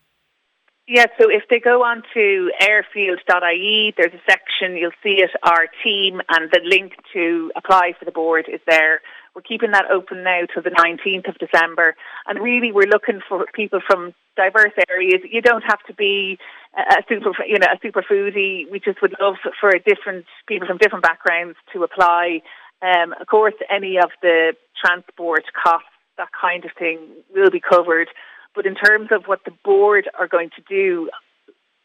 Yeah, 0.87 1.05
so 1.19 1.29
if 1.29 1.43
they 1.49 1.59
go 1.59 1.83
on 1.83 2.01
to 2.15 2.51
airfield.ie, 2.59 3.93
there's 3.95 4.13
a 4.13 4.23
section, 4.27 4.75
you'll 4.75 4.99
see 5.03 5.21
it, 5.21 5.29
our 5.43 5.67
team, 5.83 6.21
and 6.27 6.49
the 6.51 6.61
link 6.63 6.93
to 7.13 7.51
apply 7.55 7.93
for 7.99 8.05
the 8.05 8.11
board 8.11 8.45
is 8.51 8.59
there. 8.65 9.01
We're 9.35 9.43
keeping 9.43 9.71
that 9.71 9.85
open 9.91 10.23
now 10.23 10.41
till 10.51 10.63
the 10.63 10.71
19th 10.71 11.29
of 11.29 11.37
December. 11.37 11.95
And 12.27 12.41
really, 12.41 12.71
we're 12.71 12.89
looking 12.89 13.21
for 13.29 13.45
people 13.53 13.79
from 13.85 14.13
diverse 14.35 14.73
areas. 14.89 15.21
You 15.29 15.41
don't 15.41 15.63
have 15.63 15.81
to 15.87 15.93
be 15.93 16.37
a 16.77 17.03
super, 17.09 17.31
you 17.45 17.59
know, 17.59 17.67
a 17.67 17.79
super 17.81 18.01
foodie. 18.01 18.69
We 18.71 18.79
just 18.79 19.01
would 19.01 19.15
love 19.19 19.35
for 19.59 19.71
different 19.85 20.25
people 20.47 20.67
from 20.67 20.77
different 20.77 21.03
backgrounds 21.03 21.57
to 21.73 21.83
apply. 21.83 22.41
Um, 22.81 23.13
of 23.19 23.27
course, 23.27 23.53
any 23.69 23.97
of 23.97 24.09
the 24.21 24.53
transport 24.83 25.43
costs, 25.61 25.87
that 26.17 26.29
kind 26.39 26.65
of 26.65 26.71
thing, 26.77 26.99
will 27.33 27.51
be 27.51 27.61
covered. 27.61 28.07
But 28.55 28.65
in 28.65 28.75
terms 28.75 29.09
of 29.11 29.25
what 29.25 29.45
the 29.45 29.51
board 29.63 30.09
are 30.19 30.27
going 30.27 30.49
to 30.55 30.61
do, 30.67 31.09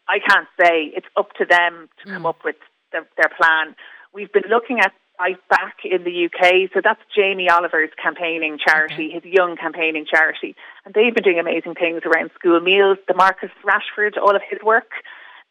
I 0.09 0.19
can't 0.19 0.49
say. 0.61 0.93
It's 0.95 1.07
up 1.17 1.33
to 1.35 1.45
them 1.45 1.89
to 2.03 2.09
mm. 2.09 2.15
come 2.15 2.27
up 2.27 2.39
with 2.45 2.57
the, 2.93 3.07
their 3.17 3.31
plan. 3.37 3.75
We've 4.15 4.33
been 4.33 4.49
looking 4.49 4.81
at 4.81 4.93
Bite 5.19 5.49
Back 5.49 5.77
in 5.85 6.05
the 6.05 6.27
UK, 6.27 6.71
so 6.73 6.81
that's 6.83 7.01
Jamie 7.15 7.49
Oliver's 7.49 7.91
campaigning 8.03 8.59
charity, 8.59 9.11
his 9.11 9.25
young 9.25 9.57
campaigning 9.57 10.07
charity, 10.09 10.55
and 10.85 10.95
they've 10.95 11.15
been 11.15 11.25
doing 11.25 11.39
amazing 11.39 11.75
things 11.75 12.03
around 12.05 12.31
school 12.35 12.61
meals. 12.61 12.99
The 13.09 13.15
Marcus 13.15 13.51
Rashford, 13.65 14.17
all 14.17 14.37
of 14.37 14.43
his 14.49 14.61
work. 14.63 14.91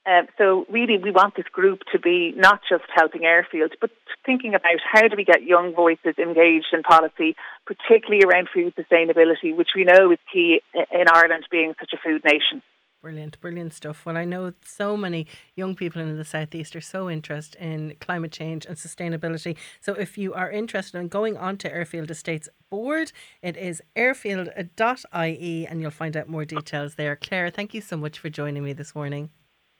Um, 0.08 0.28
so 0.38 0.66
really, 0.70 1.00
we 1.00 1.10
want 1.10 1.36
this 1.36 1.48
group 1.52 1.82
to 1.92 2.00
be 2.00 2.32
not 2.38 2.62
just 2.70 2.84
helping 2.94 3.22
airfields, 3.22 3.74
but 3.82 3.90
thinking 4.24 4.54
about 4.54 4.78
how 4.92 5.08
do 5.08 5.16
we 5.18 5.26
get 5.26 5.44
young 5.44 5.74
voices 5.74 6.16
engaged 6.20 6.68
in 6.74 6.84
policy, 6.84 7.36
particularly 7.66 8.24
around 8.24 8.50
food 8.54 8.76
sustainability, 8.76 9.56
which 9.56 9.70
we 9.76 9.84
know 9.84 10.12
is 10.12 10.20
key 10.32 10.62
in 10.74 11.06
Ireland 11.12 11.46
being 11.50 11.74
such 11.80 11.94
a 11.94 11.98
food 11.98 12.24
nation. 12.24 12.62
Brilliant, 13.06 13.40
brilliant 13.40 13.72
stuff. 13.72 14.04
Well, 14.04 14.18
I 14.18 14.26
know 14.26 14.52
so 14.66 14.98
many 14.98 15.28
young 15.56 15.76
people 15.76 16.02
in 16.02 16.18
the 16.18 16.26
southeast 16.26 16.76
are 16.76 16.82
so 16.82 17.08
interested 17.08 17.62
in 17.62 17.98
climate 18.02 18.32
change 18.32 18.66
and 18.66 18.76
sustainability. 18.76 19.58
So, 19.80 19.94
if 19.94 20.18
you 20.18 20.34
are 20.34 20.50
interested 20.50 20.98
in 20.98 21.10
going 21.10 21.38
on 21.38 21.58
to 21.58 21.72
Airfield 21.72 22.10
Estates 22.10 22.50
board, 22.72 23.12
it 23.44 23.58
is 23.58 23.84
airfield.ie, 23.96 25.68
and 25.68 25.82
you'll 25.82 25.92
find 25.92 26.18
out 26.18 26.28
more 26.28 26.46
details 26.46 26.96
there. 26.96 27.16
Claire, 27.16 27.52
thank 27.52 27.76
you 27.76 27.82
so 27.82 27.96
much 27.96 28.18
for 28.18 28.30
joining 28.30 28.64
me 28.64 28.74
this 28.74 28.96
morning. 28.96 29.30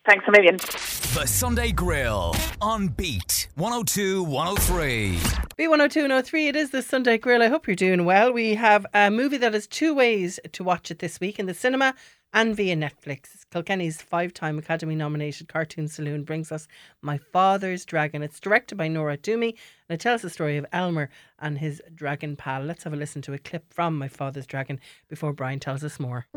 Thanks 0.06 0.26
a 0.28 0.32
million. 0.32 0.58
The 0.58 1.26
Sunday 1.26 1.72
Grill 1.72 2.36
on 2.62 2.90
Beat 2.90 3.48
102 3.56 4.22
103. 4.22 5.18
Beat 5.58 5.68
102 5.68 6.02
103, 6.02 6.48
it 6.50 6.56
is 6.56 6.70
the 6.70 6.84
Sunday 6.84 7.18
Grill. 7.18 7.42
I 7.42 7.48
hope 7.48 7.66
you're 7.66 7.76
doing 7.76 8.06
well. 8.06 8.32
We 8.32 8.54
have 8.54 8.86
a 8.94 9.10
movie 9.10 9.38
that 9.38 9.54
has 9.54 9.66
two 9.66 9.96
ways 9.96 10.40
to 10.52 10.64
watch 10.64 10.92
it 10.92 11.00
this 11.00 11.20
week 11.20 11.40
in 11.40 11.48
the 11.48 11.56
cinema 11.56 11.96
and 12.34 12.56
via 12.56 12.76
Netflix. 12.76 13.46
Kilkenny's 13.52 14.02
five 14.02 14.34
time 14.34 14.58
Academy 14.58 14.96
nominated 14.96 15.48
Cartoon 15.48 15.88
Saloon 15.88 16.24
brings 16.24 16.52
us 16.52 16.68
My 17.02 17.18
Father's 17.18 17.86
Dragon. 17.86 18.22
It's 18.22 18.40
directed 18.40 18.76
by 18.76 18.88
Nora 18.88 19.18
Twomey 19.18 19.56
and 19.90 19.96
it 19.96 20.00
tells 20.00 20.22
the 20.22 20.30
story 20.30 20.58
of 20.58 20.66
Elmer 20.74 21.10
and 21.40 21.58
his 21.58 21.82
dragon 21.94 22.36
pal. 22.36 22.64
Let's 22.64 22.84
have 22.84 22.94
a 22.94 22.98
listen 22.98 23.22
to 23.24 23.34
a 23.34 23.38
clip 23.38 23.74
from 23.74 23.98
My 23.98 24.08
Father's 24.08 24.46
Dragon 24.46 24.80
before 25.08 25.34
Brian 25.34 25.60
tells 25.60 25.84
us 25.84 26.00
more. 26.00 26.28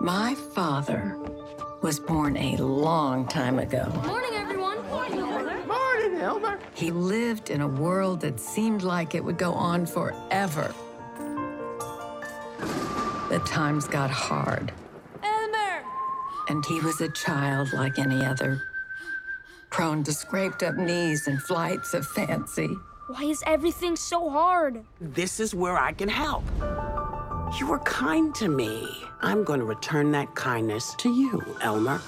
My 0.00 0.34
father 0.54 1.18
was 1.82 2.00
born 2.00 2.36
a 2.36 2.56
long 2.56 3.26
time 3.28 3.58
ago. 3.58 3.88
Morning, 4.06 4.34
everyone. 4.34 4.82
Morning, 4.86 5.18
Elmer. 5.18 5.66
Morning, 5.66 6.20
Elmer. 6.20 6.58
He 6.74 6.90
lived 6.90 7.50
in 7.50 7.60
a 7.60 7.68
world 7.68 8.20
that 8.20 8.40
seemed 8.40 8.82
like 8.82 9.14
it 9.14 9.24
would 9.24 9.38
go 9.38 9.52
on 9.52 9.86
forever. 9.86 10.74
The 13.28 13.42
times 13.46 13.86
got 13.86 14.10
hard. 14.10 14.72
Elmer! 16.48 16.56
And 16.56 16.64
he 16.64 16.80
was 16.80 17.00
a 17.00 17.08
child 17.10 17.72
like 17.72 17.98
any 17.98 18.24
other, 18.24 18.62
prone 19.70 20.04
to 20.04 20.12
scraped 20.12 20.62
up 20.62 20.76
knees 20.76 21.26
and 21.26 21.42
flights 21.42 21.94
of 21.94 22.06
fancy. 22.06 22.68
Why 23.08 23.24
is 23.24 23.42
everything 23.46 23.96
so 23.96 24.30
hard? 24.30 24.84
This 25.00 25.40
is 25.40 25.54
where 25.54 25.76
I 25.76 25.92
can 25.92 26.08
help. 26.08 26.44
You 27.58 27.66
were 27.68 27.80
kind 27.80 28.34
to 28.36 28.48
me. 28.48 29.04
I'm 29.20 29.44
going 29.44 29.60
to 29.60 29.66
return 29.66 30.10
that 30.12 30.34
kindness 30.34 30.94
to 30.98 31.10
you, 31.10 31.42
Elmer. 31.60 32.00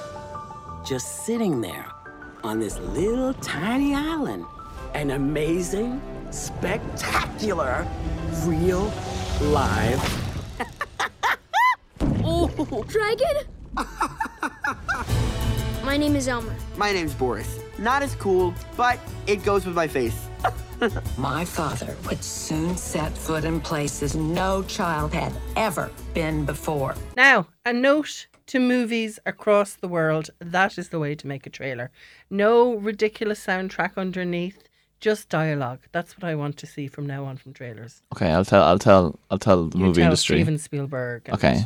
Just 0.85 1.25
sitting 1.27 1.61
there 1.61 1.87
on 2.43 2.61
this 2.61 2.79
little 2.79 3.35
tiny 3.35 3.95
island. 3.95 4.45
An 4.95 5.11
amazing, 5.11 6.01
spectacular, 6.31 7.87
real, 8.45 8.93
live. 9.43 10.23
oh, 12.25 12.85
dragon? 12.89 13.37
my 15.97 16.01
name 16.01 16.15
is 16.15 16.29
Elmer. 16.29 16.55
My 16.77 16.93
name's 16.93 17.15
Boris. 17.15 17.59
Not 17.79 18.03
as 18.03 18.15
cool, 18.17 18.53
but 18.77 19.01
it 19.27 19.43
goes 19.43 19.65
with 19.65 19.75
my 19.75 19.89
face. 19.89 20.29
My 21.17 21.43
father 21.43 21.97
would 22.07 22.23
soon 22.23 22.77
set 22.77 23.17
foot 23.17 23.47
in 23.47 23.63
places 23.63 24.15
no 24.15 24.63
child 24.65 25.15
had 25.15 25.33
ever 25.57 25.91
been 26.13 26.45
before. 26.45 26.95
Now, 27.17 27.47
a 27.65 27.73
note 27.73 28.27
to 28.49 28.61
movies 28.61 29.19
across 29.25 29.77
the 29.77 29.89
world 29.89 30.29
that 30.39 30.77
is 30.77 30.91
the 30.91 30.99
way 30.99 31.15
to 31.15 31.27
make 31.27 31.47
a 31.47 31.51
trailer. 31.51 31.91
No 32.29 32.75
ridiculous 32.75 33.43
soundtrack 33.47 33.97
underneath. 33.97 34.65
Just 35.01 35.31
dialogue. 35.31 35.81
that's 35.93 36.19
what 36.19 36.25
I 36.25 36.35
want 36.35 36.59
to 36.59 36.67
see 36.67 36.89
from 36.89 37.07
now 37.07 37.25
on 37.25 37.39
from 37.39 37.55
trailers. 37.55 38.03
Okay, 38.15 38.31
I'll 38.31 38.45
tell. 38.45 38.63
I'll 38.65 38.79
tell. 38.79 39.19
I'll 39.31 39.39
tell 39.39 39.69
the 39.69 39.79
you 39.79 39.85
movie 39.85 40.03
tell 40.03 40.09
industry. 40.09 40.37
Steven 40.37 40.59
Spielberg. 40.59 41.31
Okay 41.31 41.65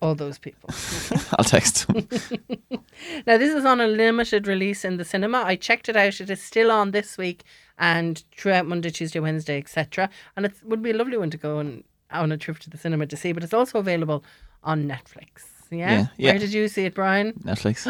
all 0.00 0.14
those 0.14 0.38
people. 0.38 0.70
I'll 1.38 1.44
text. 1.44 1.86
now, 3.26 3.36
this 3.38 3.54
is 3.54 3.64
on 3.64 3.80
a 3.80 3.86
limited 3.86 4.46
release 4.46 4.84
in 4.84 4.96
the 4.96 5.04
cinema. 5.04 5.42
I 5.44 5.56
checked 5.56 5.88
it 5.88 5.96
out. 5.96 6.20
It 6.20 6.30
is 6.30 6.42
still 6.42 6.70
on 6.70 6.90
this 6.90 7.18
week 7.18 7.44
and 7.78 8.22
throughout 8.36 8.66
Monday, 8.66 8.90
Tuesday, 8.90 9.20
Wednesday, 9.20 9.58
etc. 9.58 10.10
And 10.36 10.46
it 10.46 10.52
would 10.64 10.82
be 10.82 10.90
a 10.90 10.94
lovely 10.94 11.16
one 11.16 11.30
to 11.30 11.36
go 11.36 11.58
on, 11.58 11.84
on 12.10 12.32
a 12.32 12.36
trip 12.36 12.58
to 12.60 12.70
the 12.70 12.78
cinema 12.78 13.06
to 13.06 13.16
see. 13.16 13.32
But 13.32 13.44
it's 13.44 13.54
also 13.54 13.78
available 13.78 14.24
on 14.64 14.84
Netflix. 14.84 15.44
Yeah? 15.70 15.92
Yeah. 15.92 16.06
yeah. 16.16 16.30
Where 16.32 16.38
did 16.38 16.52
you 16.52 16.68
see 16.68 16.84
it, 16.84 16.94
Brian? 16.94 17.32
Netflix. 17.44 17.86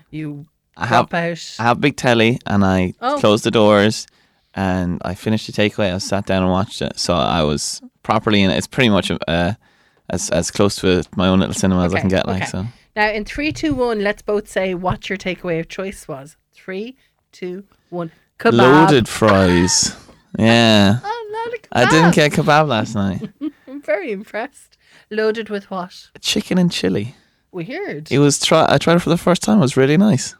you 0.10 0.46
I 0.76 0.86
have 0.86 1.12
out. 1.14 1.56
I 1.58 1.62
have 1.62 1.76
a 1.76 1.80
big 1.80 1.96
telly, 1.96 2.38
and 2.46 2.64
I 2.64 2.94
Oh. 3.00 3.18
closed 3.18 3.44
the 3.44 3.50
doors, 3.50 4.06
and 4.54 5.00
I 5.04 5.14
finished 5.14 5.46
the 5.46 5.52
takeaway. 5.52 5.94
I 5.94 5.98
sat 5.98 6.26
down 6.26 6.42
and 6.42 6.50
watched 6.50 6.82
it, 6.82 6.98
so 6.98 7.14
I 7.14 7.42
was 7.42 7.80
properly 8.02 8.42
in 8.42 8.50
it. 8.50 8.56
It's 8.56 8.66
pretty 8.66 8.88
much 8.88 9.10
uh, 9.28 9.52
as 10.12 10.30
as 10.30 10.50
close 10.50 10.76
to 10.76 11.00
a, 11.00 11.02
my 11.16 11.28
own 11.28 11.40
little 11.40 11.54
cinema 11.54 11.84
as 11.84 11.94
I 11.94 12.00
can 12.00 12.08
get. 12.08 12.26
Like 12.26 12.42
okay. 12.42 12.50
so, 12.50 12.66
Now, 12.94 13.10
in 13.10 13.24
three, 13.24 13.52
two, 13.52 13.74
one, 13.74 14.04
let's 14.04 14.22
both 14.22 14.48
say 14.48 14.74
what 14.74 15.08
your 15.08 15.18
takeaway 15.18 15.58
of 15.58 15.68
choice 15.68 16.06
was. 16.06 16.36
Three, 16.52 16.96
two, 17.32 17.64
one. 17.90 18.12
Kebab. 18.38 18.52
loaded 18.52 19.08
fries. 19.08 19.96
Yeah, 20.38 20.98
Oh, 21.04 21.28
not 21.30 21.52
a 21.54 21.58
kebab. 21.58 21.68
I 21.72 21.90
didn't 21.90 22.14
get 22.14 22.32
kebab 22.32 22.66
last 22.66 22.94
night. 22.94 23.28
I'm 23.68 23.82
very 23.82 24.10
impressed. 24.12 24.78
Loaded 25.10 25.50
with 25.50 25.70
what? 25.70 26.08
Chicken 26.22 26.56
and 26.56 26.72
chili. 26.72 27.14
Weird. 27.50 28.10
It 28.10 28.18
was 28.18 28.40
try. 28.40 28.64
I 28.66 28.78
tried 28.78 28.96
it 28.96 29.00
for 29.00 29.10
the 29.10 29.18
first 29.18 29.42
time. 29.42 29.58
It 29.58 29.60
was 29.60 29.76
really 29.76 29.98
nice. 29.98 30.34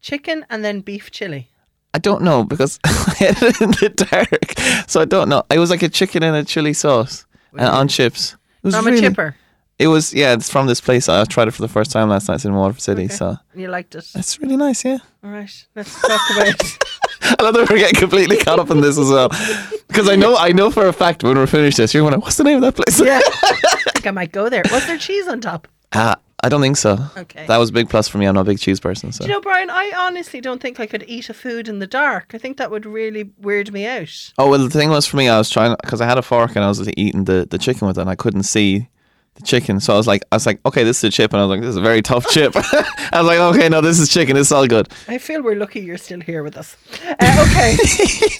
Chicken 0.00 0.46
and 0.48 0.64
then 0.64 0.80
beef 0.80 1.10
chili. 1.10 1.50
I 1.92 1.98
don't 1.98 2.22
know 2.22 2.44
because 2.44 2.80
I 2.84 3.14
had 3.18 3.42
it 3.42 3.60
in 3.60 3.70
the 3.72 3.90
dark, 3.90 4.88
so 4.88 5.02
I 5.02 5.04
don't 5.04 5.28
know. 5.28 5.42
It 5.50 5.58
was 5.58 5.68
like 5.68 5.82
a 5.82 5.90
chicken 5.90 6.22
and 6.22 6.34
a 6.34 6.42
chili 6.42 6.72
sauce 6.72 7.26
and 7.52 7.68
on 7.68 7.88
chips. 7.88 8.36
It 8.66 8.70
was 8.70 8.74
From 8.74 8.86
really, 8.86 8.98
a 8.98 9.10
chipper. 9.10 9.36
It 9.78 9.86
was 9.86 10.12
yeah. 10.12 10.32
It's 10.32 10.50
from 10.50 10.66
this 10.66 10.80
place. 10.80 11.08
I 11.08 11.24
tried 11.24 11.46
it 11.46 11.52
for 11.52 11.62
the 11.62 11.68
first 11.68 11.92
time 11.92 12.08
last 12.08 12.28
night 12.28 12.44
in 12.44 12.52
Waterford 12.52 12.82
City. 12.82 13.04
Okay. 13.04 13.14
So 13.14 13.36
You 13.54 13.68
liked 13.68 13.94
it. 13.94 14.04
it's 14.16 14.40
really 14.40 14.56
nice. 14.56 14.84
Yeah. 14.84 14.98
All 15.22 15.30
right. 15.30 15.66
Let's 15.76 16.00
talk 16.00 16.20
about 16.34 16.48
it. 16.48 16.84
I 17.38 17.42
love 17.44 17.54
that 17.54 17.70
we're 17.70 17.78
getting 17.78 18.00
completely 18.00 18.38
caught 18.38 18.58
up 18.58 18.70
in 18.70 18.80
this 18.80 18.98
as 18.98 19.08
well. 19.08 19.28
Because 19.86 20.08
I 20.08 20.16
know, 20.16 20.36
I 20.36 20.50
know 20.50 20.70
for 20.72 20.88
a 20.88 20.92
fact 20.92 21.22
when 21.22 21.36
we're 21.36 21.46
finished 21.46 21.76
this, 21.76 21.94
you're 21.94 22.02
going, 22.02 22.14
to, 22.14 22.18
what's 22.20 22.36
the 22.36 22.44
name 22.44 22.56
of 22.56 22.62
that 22.62 22.74
place? 22.82 23.00
Yeah. 23.00 23.20
I 23.42 23.90
think 23.92 24.06
I 24.06 24.10
might 24.10 24.32
go 24.32 24.48
there. 24.48 24.62
Was 24.72 24.86
there 24.86 24.98
cheese 24.98 25.28
on 25.28 25.40
top? 25.40 25.68
Uh, 25.92 26.16
I 26.46 26.48
don't 26.48 26.60
think 26.60 26.76
so. 26.76 26.96
Okay. 27.16 27.44
That 27.48 27.56
was 27.56 27.70
a 27.70 27.72
big 27.72 27.88
plus 27.90 28.06
for 28.06 28.18
me. 28.18 28.26
I'm 28.26 28.36
not 28.36 28.42
a 28.42 28.44
big 28.44 28.60
cheese 28.60 28.78
person. 28.78 29.10
So 29.10 29.24
Do 29.24 29.28
you 29.28 29.34
know, 29.34 29.40
Brian, 29.40 29.68
I 29.68 29.92
honestly 29.96 30.40
don't 30.40 30.62
think 30.62 30.78
I 30.78 30.86
could 30.86 31.04
eat 31.08 31.28
a 31.28 31.34
food 31.34 31.66
in 31.66 31.80
the 31.80 31.88
dark. 31.88 32.34
I 32.34 32.38
think 32.38 32.56
that 32.58 32.70
would 32.70 32.86
really 32.86 33.32
weird 33.40 33.72
me 33.72 33.84
out. 33.84 34.32
Oh 34.38 34.48
well, 34.48 34.60
the 34.60 34.70
thing 34.70 34.90
was 34.90 35.06
for 35.06 35.16
me, 35.16 35.28
I 35.28 35.38
was 35.38 35.50
trying 35.50 35.74
because 35.82 36.00
I 36.00 36.06
had 36.06 36.18
a 36.18 36.22
fork 36.22 36.54
and 36.54 36.64
I 36.64 36.68
was 36.68 36.88
eating 36.96 37.24
the, 37.24 37.48
the 37.50 37.58
chicken 37.58 37.88
with 37.88 37.98
it, 37.98 38.02
and 38.02 38.10
I 38.10 38.14
couldn't 38.14 38.44
see 38.44 38.88
the 39.34 39.42
chicken. 39.42 39.80
So 39.80 39.92
I 39.92 39.96
was 39.96 40.06
like, 40.06 40.22
I 40.30 40.36
was 40.36 40.46
like, 40.46 40.60
okay, 40.64 40.84
this 40.84 40.98
is 40.98 41.04
a 41.04 41.10
chip, 41.10 41.32
and 41.32 41.40
I 41.40 41.44
was 41.44 41.50
like, 41.50 41.62
this 41.62 41.70
is 41.70 41.76
a 41.76 41.80
very 41.80 42.00
tough 42.00 42.28
chip. 42.30 42.52
I 42.56 43.22
was 43.22 43.26
like, 43.26 43.40
okay, 43.40 43.68
no, 43.68 43.80
this 43.80 43.98
is 43.98 44.08
chicken. 44.08 44.36
It's 44.36 44.52
all 44.52 44.68
good. 44.68 44.88
I 45.08 45.18
feel 45.18 45.42
we're 45.42 45.56
lucky 45.56 45.80
you're 45.80 45.98
still 45.98 46.20
here 46.20 46.44
with 46.44 46.56
us. 46.56 46.76
Uh, 47.04 47.46
okay. 47.50 47.76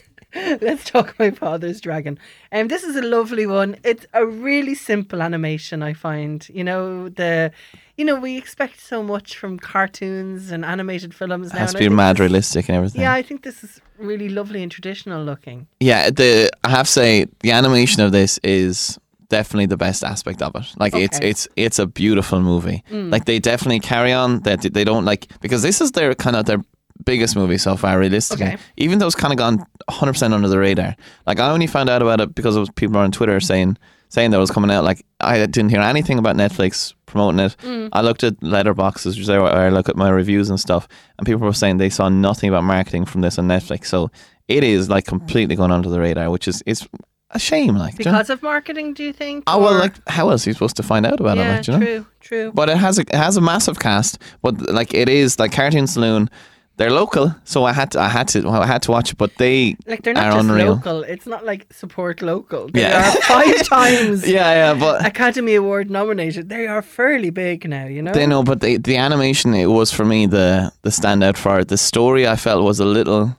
Let's 0.60 0.84
talk 0.84 1.18
my 1.18 1.30
father's 1.30 1.80
dragon. 1.80 2.18
Um, 2.52 2.68
this 2.68 2.84
is 2.84 2.96
a 2.96 3.02
lovely 3.02 3.46
one. 3.46 3.76
It's 3.84 4.06
a 4.12 4.24
really 4.26 4.74
simple 4.74 5.22
animation. 5.22 5.82
I 5.82 5.92
find. 5.94 6.46
You 6.52 6.64
know 6.64 7.08
the, 7.08 7.52
you 7.96 8.04
know 8.04 8.16
we 8.20 8.36
expect 8.36 8.80
so 8.80 9.02
much 9.02 9.36
from 9.36 9.58
cartoons 9.58 10.50
and 10.50 10.64
animated 10.64 11.14
films 11.14 11.48
It 11.48 11.54
now. 11.54 11.60
has 11.60 11.72
to 11.72 11.78
be 11.78 11.88
mad 11.88 12.18
realistic 12.20 12.68
and 12.68 12.76
everything. 12.76 13.02
Yeah, 13.02 13.12
I 13.12 13.22
think 13.22 13.42
this 13.42 13.62
is 13.64 13.80
really 13.98 14.28
lovely 14.28 14.62
and 14.62 14.70
traditional 14.70 15.24
looking. 15.24 15.66
Yeah, 15.80 16.10
the 16.10 16.50
I 16.64 16.70
have 16.70 16.86
to 16.86 16.92
say 16.92 17.26
the 17.40 17.50
animation 17.52 18.02
of 18.02 18.12
this 18.12 18.38
is 18.42 18.98
definitely 19.28 19.66
the 19.66 19.76
best 19.76 20.04
aspect 20.04 20.40
of 20.42 20.54
it. 20.54 20.66
Like 20.78 20.94
it's 20.94 21.16
Okay. 21.18 21.30
it's 21.30 21.48
it's 21.56 21.78
a 21.78 21.86
beautiful 21.86 22.40
movie. 22.40 22.82
Mm. 22.90 23.10
Like 23.12 23.24
they 23.24 23.38
definitely 23.38 23.80
carry 23.80 24.12
on 24.12 24.40
that 24.40 24.60
they 24.62 24.84
don't 24.84 25.04
like 25.04 25.26
because 25.40 25.62
this 25.62 25.80
is 25.80 25.92
their 25.92 26.14
kind 26.14 26.36
of 26.36 26.44
their 26.44 26.60
biggest 27.04 27.36
movie 27.36 27.58
so 27.58 27.76
far 27.76 27.98
realistically. 27.98 28.46
Okay. 28.46 28.56
Even 28.76 28.98
though 28.98 29.06
it's 29.06 29.14
kind 29.14 29.32
of 29.32 29.38
gone 29.38 29.64
100% 29.90 30.32
under 30.32 30.48
the 30.48 30.58
radar. 30.58 30.96
Like 31.26 31.40
I 31.40 31.50
only 31.50 31.66
found 31.66 31.88
out 31.88 32.02
about 32.02 32.20
it 32.20 32.34
because 32.34 32.56
it 32.56 32.60
was 32.60 32.70
people 32.70 32.96
on 32.98 33.12
Twitter 33.12 33.40
saying 33.40 33.78
saying 34.08 34.30
that 34.30 34.36
it 34.36 34.40
was 34.40 34.52
coming 34.52 34.70
out 34.70 34.84
like 34.84 35.04
I 35.20 35.44
didn't 35.46 35.70
hear 35.70 35.80
anything 35.80 36.18
about 36.18 36.36
Netflix 36.36 36.94
promoting 37.06 37.40
it. 37.40 37.56
Mm. 37.58 37.88
I 37.92 38.02
looked 38.02 38.22
at 38.22 38.38
Letterboxd 38.40 39.06
which 39.06 39.18
is 39.18 39.28
I 39.28 39.68
look 39.68 39.88
at 39.88 39.96
my 39.96 40.10
reviews 40.10 40.48
and 40.48 40.60
stuff 40.60 40.86
and 41.18 41.26
people 41.26 41.42
were 41.42 41.52
saying 41.52 41.78
they 41.78 41.90
saw 41.90 42.08
nothing 42.08 42.48
about 42.48 42.64
marketing 42.64 43.04
from 43.04 43.20
this 43.20 43.38
on 43.38 43.48
Netflix. 43.48 43.86
So 43.86 44.10
it 44.48 44.62
is 44.62 44.88
like 44.88 45.06
completely 45.06 45.56
going 45.56 45.72
under 45.72 45.88
the 45.88 46.00
radar, 46.00 46.30
which 46.30 46.46
is 46.46 46.62
it's 46.66 46.86
a 47.30 47.38
shame. 47.38 47.76
Like, 47.76 47.96
do 47.96 48.02
you 48.02 48.04
know? 48.06 48.18
Because 48.18 48.30
of 48.30 48.42
marketing, 48.42 48.94
do 48.94 49.04
you 49.04 49.12
think? 49.12 49.44
oh 49.46 49.60
well, 49.60 49.78
like 49.78 49.96
how 50.08 50.30
else 50.30 50.46
are 50.46 50.50
you 50.50 50.54
supposed 50.54 50.76
to 50.76 50.82
find 50.82 51.06
out 51.06 51.20
about 51.20 51.36
yeah, 51.36 51.54
it? 51.54 51.56
Like, 51.56 51.66
you 51.66 51.72
know? 51.72 51.78
true, 51.78 52.06
true. 52.20 52.52
But 52.52 52.68
it 52.68 52.76
has 52.76 52.98
a 52.98 53.02
it 53.02 53.14
has 53.14 53.36
a 53.36 53.40
massive 53.40 53.78
cast. 53.78 54.18
But 54.42 54.70
like 54.70 54.94
it 54.94 55.08
is 55.08 55.38
like 55.38 55.52
Cartoon 55.52 55.86
Saloon. 55.86 56.30
They're 56.78 56.90
local, 56.90 57.34
so 57.44 57.64
I 57.64 57.72
had 57.72 57.90
to 57.92 58.00
I 58.00 58.08
had 58.08 58.28
to 58.28 58.46
I 58.48 58.66
had 58.66 58.82
to 58.82 58.90
watch 58.90 59.12
it. 59.12 59.16
But 59.18 59.30
they 59.38 59.76
Like 59.86 60.02
they're 60.02 60.12
not 60.14 60.26
are 60.26 60.32
just 60.32 60.48
unreal. 60.48 60.72
local. 60.74 61.02
It's 61.04 61.26
not 61.26 61.42
like 61.46 61.66
support 61.72 62.20
local. 62.20 62.68
They 62.68 62.82
Yeah. 62.82 63.08
are 63.08 63.12
five 63.22 63.62
times 63.76 64.28
Yeah, 64.28 64.52
yeah, 64.52 64.74
but 64.78 65.06
Academy 65.06 65.54
Award 65.54 65.90
nominated. 65.90 66.48
They 66.50 66.66
are 66.66 66.82
fairly 66.82 67.30
big 67.30 67.66
now, 67.68 67.86
you 67.86 68.02
know. 68.02 68.12
they 68.12 68.26
know. 68.26 68.42
But 68.42 68.60
the 68.60 68.76
the 68.78 68.96
animation 68.98 69.54
it 69.54 69.66
was 69.66 69.90
for 69.92 70.04
me 70.04 70.26
the 70.26 70.70
the 70.82 70.90
standout 70.90 71.36
for 71.38 71.60
it. 71.60 71.68
The 71.68 71.78
story 71.78 72.26
I 72.28 72.36
felt 72.36 72.62
was 72.62 72.78
a 72.80 72.84
little 72.98 73.34